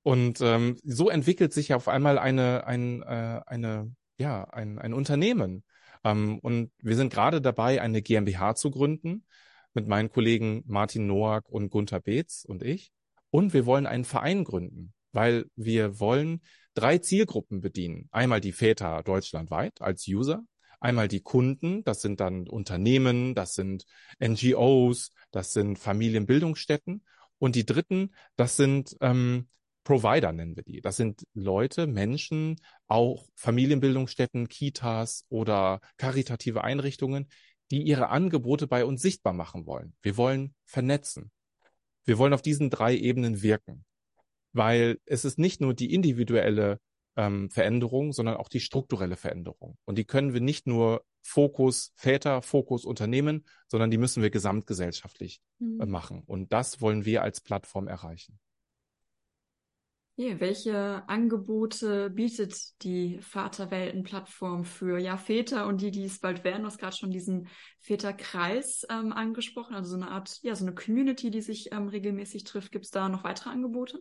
[0.04, 4.93] Und ähm, so entwickelt sich ja auf einmal eine, ein, äh, eine, ja, ein, ein
[4.93, 5.65] Unternehmen.
[6.06, 9.26] Ähm, und wir sind gerade dabei, eine GmbH zu gründen
[9.73, 12.93] mit meinen Kollegen Martin Noack und Gunther Beetz und ich.
[13.32, 16.41] Und wir wollen einen Verein gründen, weil wir wollen
[16.75, 18.08] drei Zielgruppen bedienen.
[18.12, 20.43] Einmal die Väter deutschlandweit als User,
[20.80, 23.86] einmal die Kunden, das sind dann Unternehmen, das sind
[24.23, 27.03] NGOs, das sind Familienbildungsstätten.
[27.39, 29.47] Und die dritten, das sind ähm,
[29.84, 30.82] Provider nennen wir die.
[30.82, 37.27] Das sind Leute, Menschen, auch Familienbildungsstätten, Kitas oder karitative Einrichtungen,
[37.71, 39.95] die ihre Angebote bei uns sichtbar machen wollen.
[40.03, 41.32] Wir wollen vernetzen.
[42.06, 43.84] Wir wollen auf diesen drei Ebenen wirken,
[44.58, 46.80] weil es ist nicht nur die individuelle
[47.15, 49.78] ähm, Veränderung, sondern auch die strukturelle Veränderung.
[49.86, 55.41] Und die können wir nicht nur Fokus Väter, Fokus Unternehmen, sondern die müssen wir gesamtgesellschaftlich
[55.60, 55.82] mhm.
[55.82, 56.24] äh, machen.
[56.26, 58.39] Und das wollen wir als Plattform erreichen.
[60.20, 66.63] Yeah, welche Angebote bietet die Vaterwelten-Plattform für ja, Väter und die, die es bald werden?
[66.63, 67.50] Du hast gerade schon diesen
[67.82, 72.46] Väterkreis ähm, angesprochen, also so eine Art, ja, so eine Community, die sich ähm, regelmäßig
[72.46, 72.72] trifft.
[72.72, 74.00] Gibt es da noch weitere Angebote?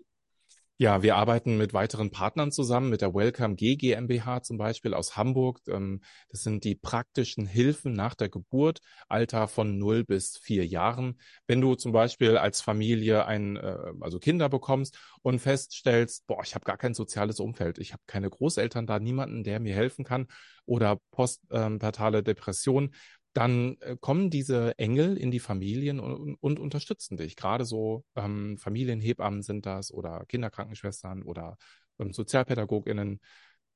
[0.78, 5.16] Ja, wir arbeiten mit weiteren Partnern zusammen, mit der Welcome G GmbH zum Beispiel aus
[5.16, 5.60] Hamburg.
[5.68, 11.18] Ähm, das sind die praktischen Hilfen nach der Geburt, Alter von 0 bis 4 Jahren.
[11.46, 16.54] Wenn du zum Beispiel als Familie ein, äh, also Kinder bekommst und feststellst, boah, ich
[16.54, 20.26] habe gar kein soziales Umfeld, ich habe keine Großeltern da, niemanden, der mir helfen kann
[20.66, 22.94] oder postpartale Depression,
[23.36, 27.36] dann äh, kommen diese Engel in die Familien und, und unterstützen dich.
[27.36, 31.58] Gerade so ähm, Familienhebammen sind das oder Kinderkrankenschwestern oder
[31.98, 33.20] ähm, Sozialpädagoginnen.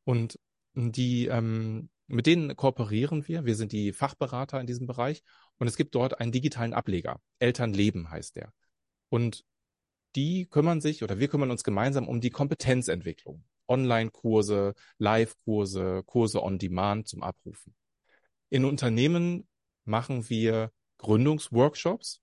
[0.05, 0.39] Und
[0.75, 3.45] die, ähm, mit denen kooperieren wir.
[3.45, 5.23] Wir sind die Fachberater in diesem Bereich
[5.59, 7.21] und es gibt dort einen digitalen Ableger.
[7.39, 8.55] Elternleben heißt der.
[9.11, 9.45] Und
[10.17, 13.45] die kümmern sich oder wir kümmern uns gemeinsam um die Kompetenzentwicklung.
[13.69, 17.75] Online-Kurse, Live-Kurse, Kurse on Demand zum Abrufen.
[18.49, 19.47] In Unternehmen
[19.91, 22.23] machen wir Gründungsworkshops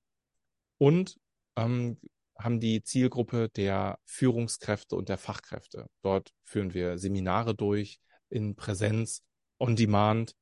[0.79, 1.17] und
[1.55, 1.97] ähm,
[2.37, 5.87] haben die Zielgruppe der Führungskräfte und der Fachkräfte.
[6.01, 7.99] Dort führen wir Seminare durch
[8.29, 9.23] in Präsenz,
[9.59, 10.33] on Demand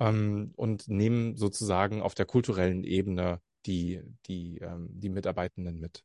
[0.00, 6.02] ähm, und nehmen sozusagen auf der kulturellen Ebene die, die, ähm, die Mitarbeitenden mit.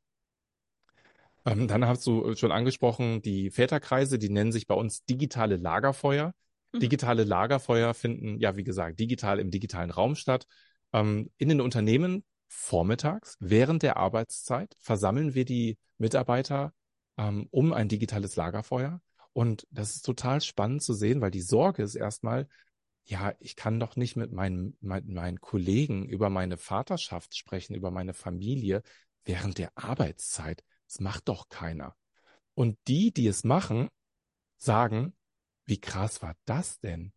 [1.46, 6.34] Ähm, dann hast du schon angesprochen, die Väterkreise, die nennen sich bei uns digitale Lagerfeuer.
[6.74, 6.80] Mhm.
[6.80, 10.46] Digitale Lagerfeuer finden, ja, wie gesagt, digital im digitalen Raum statt.
[10.94, 16.74] Ähm, in den Unternehmen vormittags, während der Arbeitszeit, versammeln wir die Mitarbeiter
[17.18, 19.02] ähm, um ein digitales Lagerfeuer.
[19.34, 22.48] Und das ist total spannend zu sehen, weil die Sorge ist erstmal,
[23.06, 27.92] ja, ich kann doch nicht mit meinen, mit meinen Kollegen über meine Vaterschaft sprechen, über
[27.92, 28.82] meine Familie
[29.26, 30.64] während der Arbeitszeit.
[30.88, 31.96] Das macht doch keiner.
[32.56, 33.90] Und die, die es machen,
[34.58, 35.14] sagen,
[35.70, 37.14] wie krass war das denn?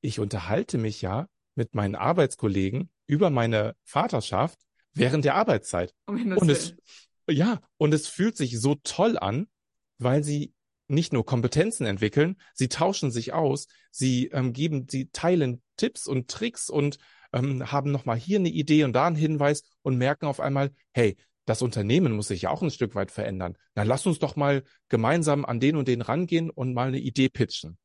[0.00, 4.58] Ich unterhalte mich ja mit meinen Arbeitskollegen über meine Vaterschaft
[4.92, 5.94] während der Arbeitszeit.
[6.06, 6.76] Um und es,
[7.28, 9.48] ja, und es fühlt sich so toll an,
[9.98, 10.52] weil sie
[10.86, 16.28] nicht nur Kompetenzen entwickeln, sie tauschen sich aus, sie ähm, geben, sie teilen Tipps und
[16.28, 16.98] Tricks und
[17.32, 21.16] ähm, haben nochmal hier eine Idee und da einen Hinweis und merken auf einmal, hey,
[21.46, 23.56] das Unternehmen muss sich ja auch ein Stück weit verändern.
[23.74, 27.28] Na, lass uns doch mal gemeinsam an den und den rangehen und mal eine Idee
[27.28, 27.78] pitchen.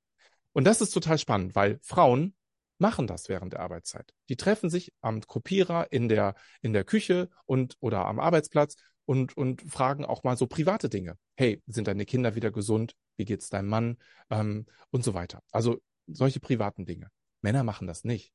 [0.54, 2.36] Und das ist total spannend, weil Frauen
[2.80, 4.14] machen das während der Arbeitszeit.
[4.30, 9.36] Die treffen sich am Kopierer in der, in der Küche und oder am Arbeitsplatz und,
[9.36, 11.18] und fragen auch mal so private Dinge.
[11.36, 12.96] Hey, sind deine Kinder wieder gesund?
[13.18, 13.98] Wie geht's deinem Mann?
[14.30, 15.42] Ähm, und so weiter.
[15.52, 17.10] Also solche privaten Dinge.
[17.42, 18.34] Männer machen das nicht.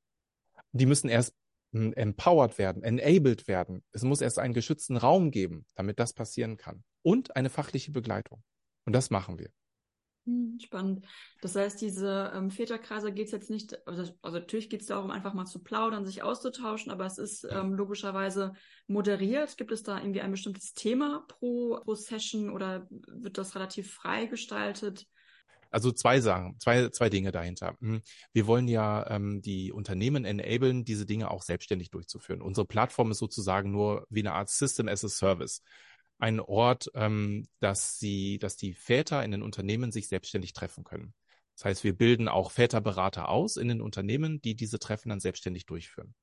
[0.73, 1.35] Die müssen erst
[1.73, 3.85] hm, empowered werden, enabled werden.
[3.93, 6.85] Es muss erst einen geschützten Raum geben, damit das passieren kann.
[7.03, 8.43] Und eine fachliche Begleitung.
[8.85, 9.51] Und das machen wir.
[10.27, 11.05] Hm, spannend.
[11.43, 15.11] Das heißt, diese ähm, Väterkreise geht es jetzt nicht, also, also natürlich geht es darum,
[15.11, 18.55] einfach mal zu plaudern, sich auszutauschen, aber es ist ähm, logischerweise
[18.87, 19.59] moderiert.
[19.59, 24.25] Gibt es da irgendwie ein bestimmtes Thema pro, pro Session oder wird das relativ frei
[24.25, 25.07] gestaltet?
[25.71, 27.77] Also zwei Sachen, zwei, zwei Dinge dahinter.
[27.81, 28.01] Hm,
[28.33, 32.41] wir wollen ja ähm, die Unternehmen enablen, diese Dinge auch selbstständig durchzuführen.
[32.41, 35.63] Unsere Plattform ist sozusagen nur wie eine Art System as a Service
[36.25, 41.13] ein Ort, ähm, dass sie, dass die Väter in den Unternehmen sich selbstständig treffen können.
[41.55, 45.67] Das heißt, wir bilden auch Väterberater aus in den Unternehmen, die diese Treffen dann selbstständig
[45.67, 46.15] durchführen.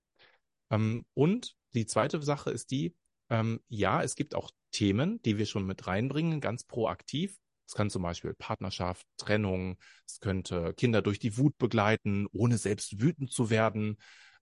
[0.72, 2.96] Ähm, und die zweite Sache ist die,
[3.30, 7.38] ähm, ja, es gibt auch Themen, die wir schon mit reinbringen, ganz proaktiv.
[7.68, 13.00] Es kann zum Beispiel Partnerschaft, Trennung, es könnte Kinder durch die Wut begleiten, ohne selbst
[13.00, 13.98] wütend zu werden.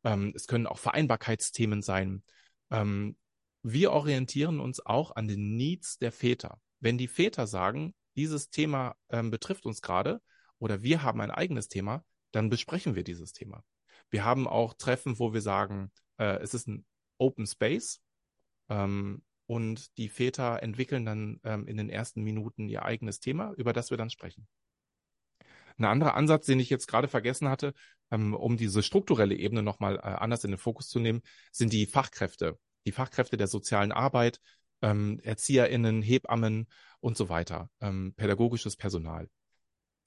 [0.05, 2.23] Ähm, es können auch Vereinbarkeitsthemen sein.
[2.71, 3.17] Ähm,
[3.63, 6.59] wir orientieren uns auch an den Needs der Väter.
[6.79, 10.21] Wenn die Väter sagen, dieses Thema ähm, betrifft uns gerade
[10.57, 13.63] oder wir haben ein eigenes Thema, dann besprechen wir dieses Thema.
[14.09, 16.85] Wir haben auch Treffen, wo wir sagen, äh, es ist ein
[17.17, 18.01] Open Space
[18.69, 23.73] ähm, und die Väter entwickeln dann ähm, in den ersten Minuten ihr eigenes Thema, über
[23.73, 24.47] das wir dann sprechen.
[25.77, 27.73] Ein anderer Ansatz, den ich jetzt gerade vergessen hatte,
[28.11, 31.85] ähm, um diese strukturelle Ebene nochmal äh, anders in den Fokus zu nehmen, sind die
[31.85, 32.59] Fachkräfte.
[32.85, 34.39] Die Fachkräfte der sozialen Arbeit,
[34.81, 36.67] ähm, ErzieherInnen, Hebammen
[36.99, 39.29] und so weiter, ähm, pädagogisches Personal.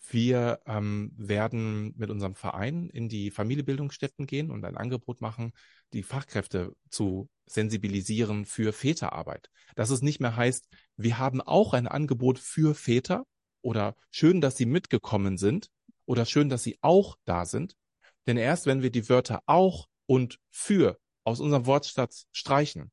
[0.09, 5.53] Wir ähm, werden mit unserem Verein in die Familienbildungsstätten gehen und ein Angebot machen,
[5.93, 9.49] die Fachkräfte zu sensibilisieren für Väterarbeit.
[9.77, 13.25] Dass es nicht mehr heißt, wir haben auch ein Angebot für Väter
[13.61, 15.69] oder schön, dass sie mitgekommen sind
[16.05, 17.77] oder schön, dass sie auch da sind.
[18.27, 22.91] Denn erst wenn wir die Wörter auch und für aus unserem Wortschatz streichen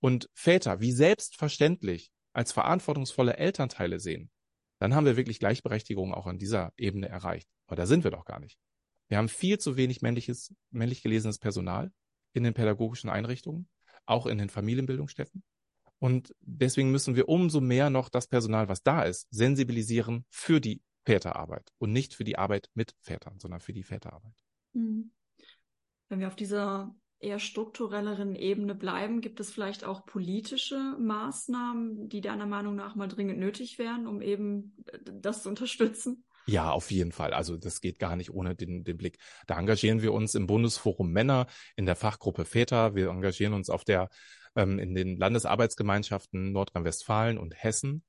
[0.00, 4.30] und Väter wie selbstverständlich als verantwortungsvolle Elternteile sehen,
[4.78, 7.48] dann haben wir wirklich Gleichberechtigung auch an dieser Ebene erreicht.
[7.66, 8.58] Aber da sind wir doch gar nicht.
[9.08, 11.92] Wir haben viel zu wenig männliches, männlich gelesenes Personal
[12.32, 13.68] in den pädagogischen Einrichtungen,
[14.06, 15.44] auch in den Familienbildungsstätten.
[15.98, 20.82] Und deswegen müssen wir umso mehr noch das Personal, was da ist, sensibilisieren für die
[21.04, 24.34] Väterarbeit und nicht für die Arbeit mit Vätern, sondern für die Väterarbeit.
[24.74, 25.12] Hm.
[26.08, 32.20] Wenn wir auf dieser eher strukturelleren Ebene bleiben, gibt es vielleicht auch politische Maßnahmen, die
[32.20, 36.24] deiner Meinung nach mal dringend nötig wären, um eben das zu unterstützen?
[36.46, 37.32] Ja, auf jeden Fall.
[37.32, 39.18] Also das geht gar nicht ohne den, den Blick.
[39.46, 42.94] Da engagieren wir uns im Bundesforum Männer, in der Fachgruppe Väter.
[42.96, 44.08] Wir engagieren uns auf der
[44.56, 48.02] ähm, in den Landesarbeitsgemeinschaften Nordrhein-Westfalen und Hessen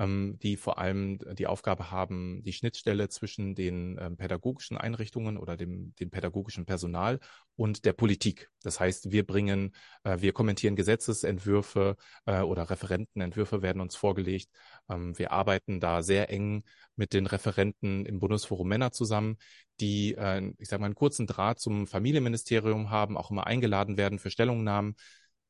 [0.00, 5.58] ähm, die vor allem die Aufgabe haben, die Schnittstelle zwischen den ähm, pädagogischen Einrichtungen oder
[5.58, 7.20] dem, dem pädagogischen Personal
[7.54, 8.48] und der Politik.
[8.62, 14.48] Das heißt, wir bringen, äh, wir kommentieren Gesetzesentwürfe äh, oder Referentenentwürfe werden uns vorgelegt.
[14.88, 16.64] Ähm, wir arbeiten da sehr eng
[16.96, 19.36] mit den Referenten im Bundesforum Männer zusammen,
[19.80, 24.18] die, äh, ich sage mal, einen kurzen Draht zum Familienministerium haben, auch immer eingeladen werden
[24.18, 24.96] für Stellungnahmen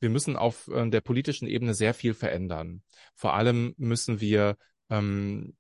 [0.01, 2.83] wir müssen auf äh, der politischen Ebene sehr viel verändern.
[3.15, 4.57] Vor allem müssen wir
[4.89, 5.55] ähm,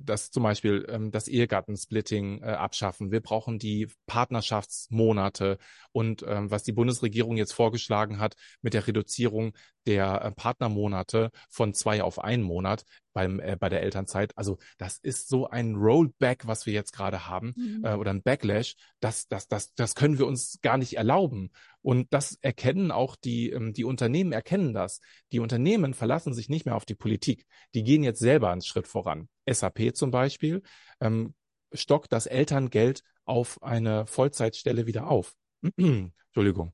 [0.00, 3.10] das zum Beispiel ähm, das Ehegattensplitting äh, abschaffen.
[3.10, 5.58] Wir brauchen die Partnerschaftsmonate
[5.92, 9.52] und ähm, was die Bundesregierung jetzt vorgeschlagen hat mit der Reduzierung
[9.86, 14.36] der äh, Partnermonate von zwei auf einen Monat beim äh, bei der Elternzeit.
[14.36, 17.84] Also das ist so ein Rollback, was wir jetzt gerade haben mhm.
[17.84, 18.76] äh, oder ein Backlash.
[19.00, 21.50] Das das das das können wir uns gar nicht erlauben.
[21.82, 25.00] Und das erkennen auch die ähm, die Unternehmen erkennen das.
[25.32, 27.46] Die Unternehmen verlassen sich nicht mehr auf die Politik.
[27.74, 29.28] Die gehen jetzt selber einen Schritt voran.
[29.48, 30.62] SAP zum Beispiel
[31.00, 31.34] ähm,
[31.72, 35.34] stockt das Elterngeld auf eine Vollzeitstelle wieder auf.
[35.76, 36.72] Entschuldigung.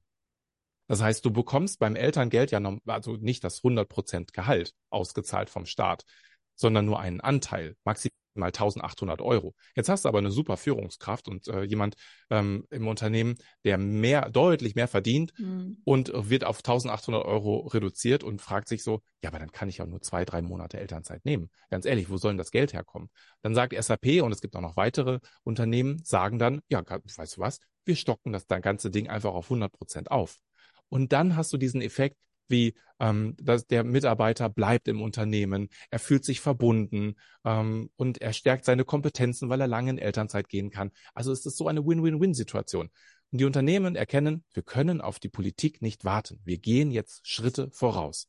[0.89, 5.67] Das heißt, du bekommst beim Elterngeld ja noch, also nicht das 100% Gehalt ausgezahlt vom
[5.67, 6.05] Staat,
[6.57, 9.55] sondern nur einen Anteil, maximal 1800 Euro.
[9.75, 11.95] Jetzt hast du aber eine super Führungskraft und äh, jemand
[12.31, 15.79] ähm, im Unternehmen, der mehr, deutlich mehr verdient mhm.
[15.85, 19.79] und wird auf 1800 Euro reduziert und fragt sich so, ja, aber dann kann ich
[19.79, 21.51] ja nur zwei, drei Monate Elternzeit nehmen.
[21.71, 23.09] Ganz ehrlich, wo soll denn das Geld herkommen?
[23.43, 27.41] Dann sagt SAP und es gibt auch noch weitere Unternehmen, sagen dann, ja, weißt du
[27.41, 30.39] was, wir stocken das ganze Ding einfach auf 100 Prozent auf.
[30.89, 32.17] Und dann hast du diesen Effekt,
[32.49, 38.33] wie ähm, dass der Mitarbeiter bleibt im Unternehmen, er fühlt sich verbunden ähm, und er
[38.33, 40.91] stärkt seine Kompetenzen, weil er lange in Elternzeit gehen kann.
[41.15, 42.91] Also es ist so eine Win-Win-Win-Situation.
[43.33, 46.41] Und die Unternehmen erkennen, wir können auf die Politik nicht warten.
[46.45, 48.29] Wir gehen jetzt Schritte voraus.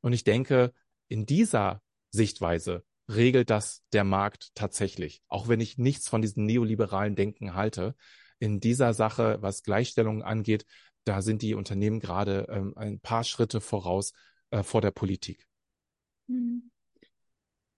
[0.00, 0.72] Und ich denke,
[1.08, 5.22] in dieser Sichtweise regelt das der Markt tatsächlich.
[5.28, 7.94] Auch wenn ich nichts von diesem neoliberalen Denken halte,
[8.38, 10.66] in dieser Sache, was Gleichstellung angeht,
[11.04, 14.12] da sind die Unternehmen gerade ähm, ein paar Schritte voraus
[14.50, 15.46] äh, vor der Politik.
[16.26, 16.70] Mhm.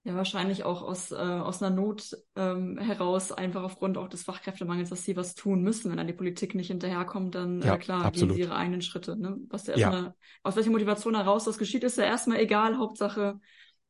[0.07, 4.91] Ja, wahrscheinlich auch aus, äh, aus einer Not ähm, heraus, einfach aufgrund auch des Fachkräftemangels,
[4.91, 5.91] dass sie was tun müssen.
[5.91, 8.29] Wenn dann die Politik nicht hinterherkommt, dann äh, ja, klar absolut.
[8.29, 9.17] gehen sie ihre eigenen Schritte.
[9.17, 9.39] Ne?
[9.49, 10.15] Was ja erstmal, ja.
[10.43, 12.77] aus welcher Motivation heraus das geschieht, ist ja erstmal egal.
[12.77, 13.41] Hauptsache,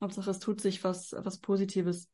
[0.01, 2.09] Hauptsache es tut sich was, was Positives.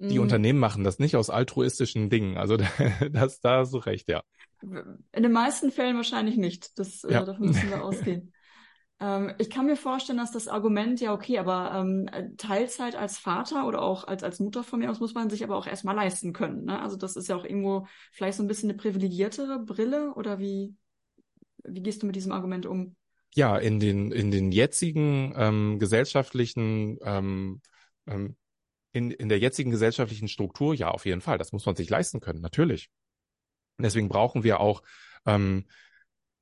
[0.00, 0.22] Die mhm.
[0.22, 2.36] Unternehmen machen das nicht aus altruistischen Dingen.
[2.36, 2.56] Also
[3.12, 4.22] das, da hast du recht, ja.
[4.62, 6.78] In den meisten Fällen wahrscheinlich nicht.
[6.78, 7.24] Das, äh, ja.
[7.24, 8.32] davon müssen wir ausgehen.
[9.00, 13.66] Ähm, ich kann mir vorstellen, dass das Argument, ja, okay, aber ähm, Teilzeit als Vater
[13.66, 16.32] oder auch als, als Mutter von mir aus muss man sich aber auch erstmal leisten
[16.32, 16.64] können.
[16.64, 16.82] Ne?
[16.82, 20.74] Also das ist ja auch irgendwo vielleicht so ein bisschen eine privilegiertere Brille oder wie,
[21.62, 22.96] wie gehst du mit diesem Argument um?
[23.34, 27.60] Ja, in den, in den jetzigen ähm, gesellschaftlichen ähm,
[28.08, 28.36] ähm,
[28.92, 31.38] in, in der jetzigen gesellschaftlichen Struktur, ja, auf jeden Fall.
[31.38, 32.90] Das muss man sich leisten können, natürlich.
[33.78, 34.82] deswegen brauchen wir auch
[35.26, 35.64] ähm,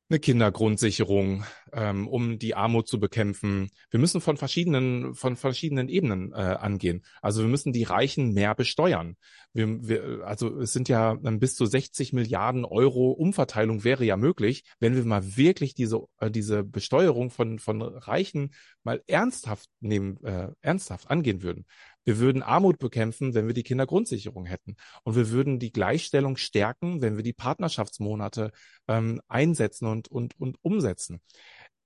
[0.09, 3.71] eine Kindergrundsicherung, ähm, um die Armut zu bekämpfen.
[3.91, 7.05] Wir müssen von verschiedenen, von verschiedenen Ebenen äh, angehen.
[7.23, 9.17] Also wir müssen die Reichen mehr besteuern.
[9.53, 14.63] Wir, wir, also es sind ja bis zu 60 Milliarden Euro Umverteilung wäre ja möglich,
[14.79, 20.51] wenn wir mal wirklich diese, äh, diese Besteuerung von, von Reichen mal ernsthaft nehmen, äh,
[20.61, 21.67] ernsthaft angehen würden.
[22.07, 24.77] Wir würden Armut bekämpfen, wenn wir die Kindergrundsicherung hätten.
[25.03, 28.53] Und wir würden die Gleichstellung stärken, wenn wir die Partnerschaftsmonate
[28.89, 31.21] ähm, einsetzen und, und, und umsetzen.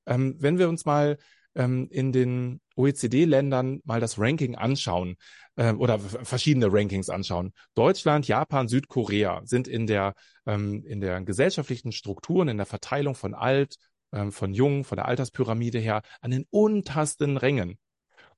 [0.06, 1.16] Ähm, wenn wir uns mal
[1.54, 5.16] ähm, in den OECD-Ländern mal das Ranking anschauen
[5.56, 7.52] äh, oder verschiedene Rankings anschauen.
[7.74, 10.14] Deutschland, Japan, Südkorea sind in der,
[10.46, 13.76] ähm, in der gesellschaftlichen Strukturen, in der Verteilung von alt,
[14.12, 17.78] ähm, von jung, von der Alterspyramide her an den untersten Rängen.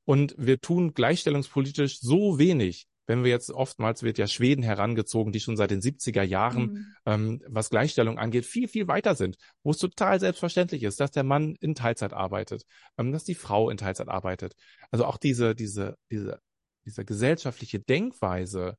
[0.04, 2.86] Und wir tun gleichstellungspolitisch so wenig.
[3.06, 6.86] Wenn wir jetzt oftmals wird ja Schweden herangezogen, die schon seit den 70er Jahren, mhm.
[7.04, 11.24] ähm, was Gleichstellung angeht, viel, viel weiter sind, wo es total selbstverständlich ist, dass der
[11.24, 12.64] Mann in Teilzeit arbeitet,
[12.98, 14.54] ähm, dass die Frau in Teilzeit arbeitet.
[14.90, 16.40] Also auch diese, diese, diese,
[16.84, 18.76] diese gesellschaftliche Denkweise,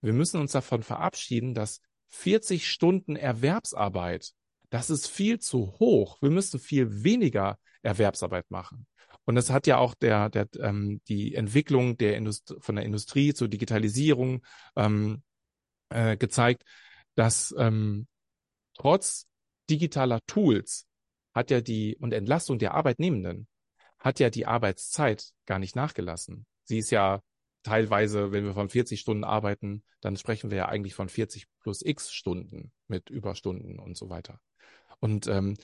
[0.00, 4.32] wir müssen uns davon verabschieden, dass 40 Stunden Erwerbsarbeit,
[4.70, 6.20] das ist viel zu hoch.
[6.22, 8.86] Wir müssen viel weniger Erwerbsarbeit machen.
[9.26, 13.34] Und das hat ja auch der, der, ähm, die Entwicklung der Indust von der Industrie
[13.34, 14.44] zur Digitalisierung
[14.76, 15.22] ähm,
[15.90, 16.62] äh, gezeigt,
[17.16, 18.06] dass ähm,
[18.74, 19.26] trotz
[19.68, 20.86] digitaler Tools
[21.34, 23.48] hat ja die und Entlastung der Arbeitnehmenden
[23.98, 26.46] hat ja die Arbeitszeit gar nicht nachgelassen.
[26.64, 27.20] Sie ist ja
[27.64, 31.82] teilweise, wenn wir von 40 Stunden arbeiten, dann sprechen wir ja eigentlich von 40 plus
[31.84, 34.40] x Stunden mit Überstunden und so weiter.
[35.00, 35.56] Und ähm,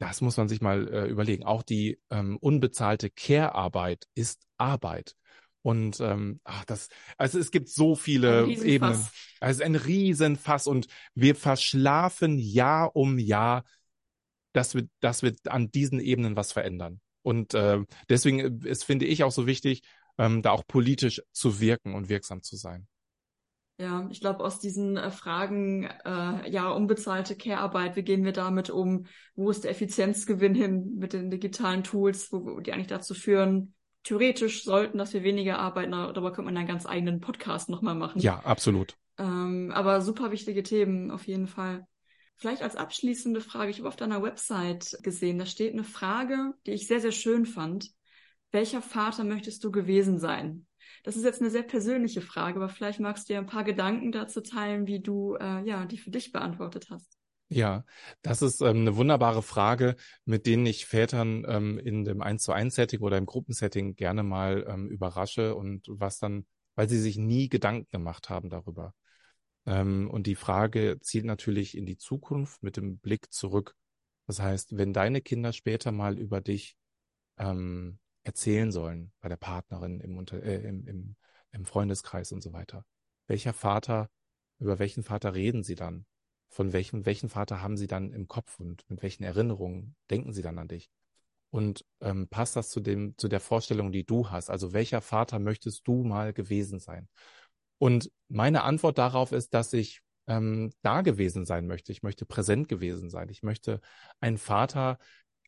[0.00, 1.44] das muss man sich mal äh, überlegen.
[1.44, 5.14] Auch die ähm, unbezahlte Care-Arbeit ist Arbeit.
[5.62, 6.88] Und ähm, ach, das,
[7.18, 8.98] also es gibt so viele Ebenen.
[9.40, 13.62] Es ist ein Riesenfass und wir verschlafen Jahr um Jahr,
[14.54, 17.00] dass wir, dass wir an diesen Ebenen was verändern.
[17.22, 19.82] Und äh, deswegen ist, finde ich auch so wichtig,
[20.16, 22.88] ähm, da auch politisch zu wirken und wirksam zu sein.
[23.80, 28.68] Ja, ich glaube, aus diesen äh, Fragen, äh, ja, unbezahlte Care-Arbeit, wie gehen wir damit
[28.68, 29.06] um?
[29.34, 33.72] Wo ist der Effizienzgewinn hin mit den digitalen Tools, wo, die eigentlich dazu führen,
[34.02, 38.20] theoretisch sollten, dass wir weniger arbeiten, darüber könnte man einen ganz eigenen Podcast nochmal machen.
[38.20, 38.98] Ja, absolut.
[39.16, 41.86] Ähm, aber super wichtige Themen, auf jeden Fall.
[42.36, 46.72] Vielleicht als abschließende Frage, ich habe auf deiner Website gesehen, da steht eine Frage, die
[46.72, 47.92] ich sehr, sehr schön fand.
[48.50, 50.66] Welcher Vater möchtest du gewesen sein?
[51.02, 54.12] Das ist jetzt eine sehr persönliche Frage, aber vielleicht magst du dir ein paar Gedanken
[54.12, 57.20] dazu teilen, wie du äh, ja die für dich beantwortet hast.
[57.52, 57.84] Ja,
[58.22, 62.52] das ist ähm, eine wunderbare Frage, mit denen ich Vätern ähm, in dem 1 zu
[62.52, 66.46] 1 Setting oder im Gruppensetting gerne mal ähm, überrasche und was dann,
[66.76, 68.94] weil sie sich nie Gedanken gemacht haben darüber.
[69.66, 73.74] Ähm, und die Frage zielt natürlich in die Zukunft mit dem Blick zurück.
[74.28, 76.76] Das heißt, wenn deine Kinder später mal über dich
[77.36, 81.16] ähm, erzählen sollen bei der Partnerin im, Unter äh, im, im,
[81.52, 82.84] im Freundeskreis und so weiter.
[83.26, 84.10] Welcher Vater,
[84.58, 86.06] über welchen Vater reden sie dann?
[86.48, 90.42] Von welchem, welchen Vater haben sie dann im Kopf und mit welchen Erinnerungen denken sie
[90.42, 90.90] dann an dich?
[91.50, 94.50] Und ähm, passt das zu dem, zu der Vorstellung, die du hast?
[94.50, 97.08] Also welcher Vater möchtest du mal gewesen sein?
[97.78, 101.92] Und meine Antwort darauf ist, dass ich ähm, da gewesen sein möchte.
[101.92, 103.28] Ich möchte präsent gewesen sein.
[103.30, 103.80] Ich möchte
[104.20, 104.98] ein Vater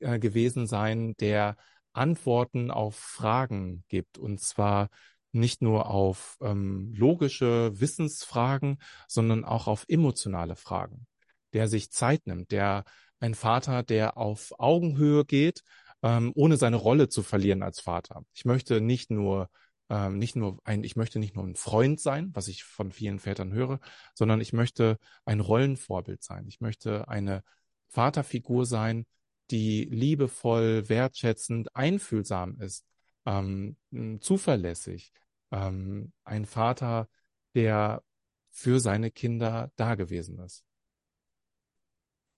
[0.00, 1.56] äh, gewesen sein, der
[1.93, 4.18] Antworten auf Fragen gibt.
[4.18, 4.88] Und zwar
[5.32, 8.78] nicht nur auf ähm, logische Wissensfragen,
[9.09, 11.07] sondern auch auf emotionale Fragen.
[11.53, 12.84] Der sich Zeit nimmt, der
[13.20, 15.62] ein Vater, der auf Augenhöhe geht,
[16.03, 18.24] ähm, ohne seine Rolle zu verlieren als Vater.
[18.34, 19.49] Ich möchte nicht nur
[19.93, 23.18] ähm, nicht nur ein, ich möchte nicht nur ein Freund sein, was ich von vielen
[23.18, 23.78] Vätern höre,
[24.14, 26.47] sondern ich möchte ein Rollenvorbild sein.
[26.49, 27.43] Ich möchte eine
[27.88, 29.05] Vaterfigur sein,
[29.53, 32.86] die liebevoll, wertschätzend, einfühlsam ist,
[33.26, 33.76] ähm,
[34.20, 35.12] zuverlässig,
[35.50, 37.09] ähm, ein Vater,
[37.55, 38.03] der
[38.50, 40.64] für seine Kinder da gewesen ist.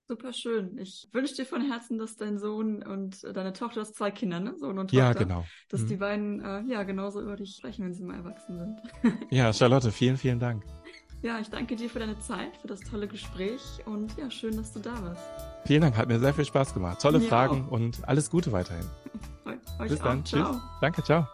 [0.07, 0.77] Super schön.
[0.77, 4.39] Ich wünsche dir von Herzen, dass dein Sohn und deine Tochter, du hast zwei Kinder,
[4.39, 4.55] ne?
[4.55, 4.97] Sohn und Tochter.
[4.97, 5.45] Ja, genau.
[5.69, 5.87] Dass mhm.
[5.87, 8.81] die beiden äh, ja genauso über dich sprechen, wenn sie mal erwachsen sind.
[9.31, 10.63] ja, Charlotte, vielen, vielen Dank.
[11.23, 14.73] Ja, ich danke dir für deine Zeit, für das tolle Gespräch und ja, schön, dass
[14.73, 15.54] du da warst.
[15.65, 17.01] Vielen Dank, hat mir sehr viel Spaß gemacht.
[17.01, 17.71] Tolle mir Fragen auch.
[17.71, 18.85] und alles Gute weiterhin.
[19.79, 20.23] Euch Bis dann.
[20.23, 20.53] Ciao.
[20.53, 20.61] Tschüss.
[20.81, 21.27] Danke, ciao.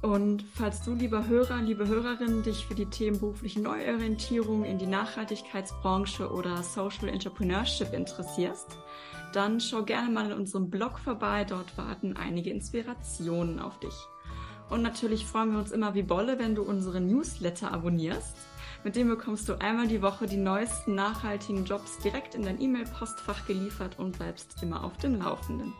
[0.00, 4.86] Und falls du, lieber Hörer, liebe Hörerin, dich für die Themen berufliche Neuorientierung in die
[4.86, 8.78] Nachhaltigkeitsbranche oder Social Entrepreneurship interessierst,
[9.32, 11.44] dann schau gerne mal in unserem Blog vorbei.
[11.44, 13.94] Dort warten einige Inspirationen auf dich.
[14.70, 18.36] Und natürlich freuen wir uns immer wie Bolle, wenn du unseren Newsletter abonnierst.
[18.84, 23.46] Mit dem bekommst du einmal die Woche die neuesten nachhaltigen Jobs direkt in dein E-Mail-Postfach
[23.46, 25.72] geliefert und bleibst immer auf dem Laufenden.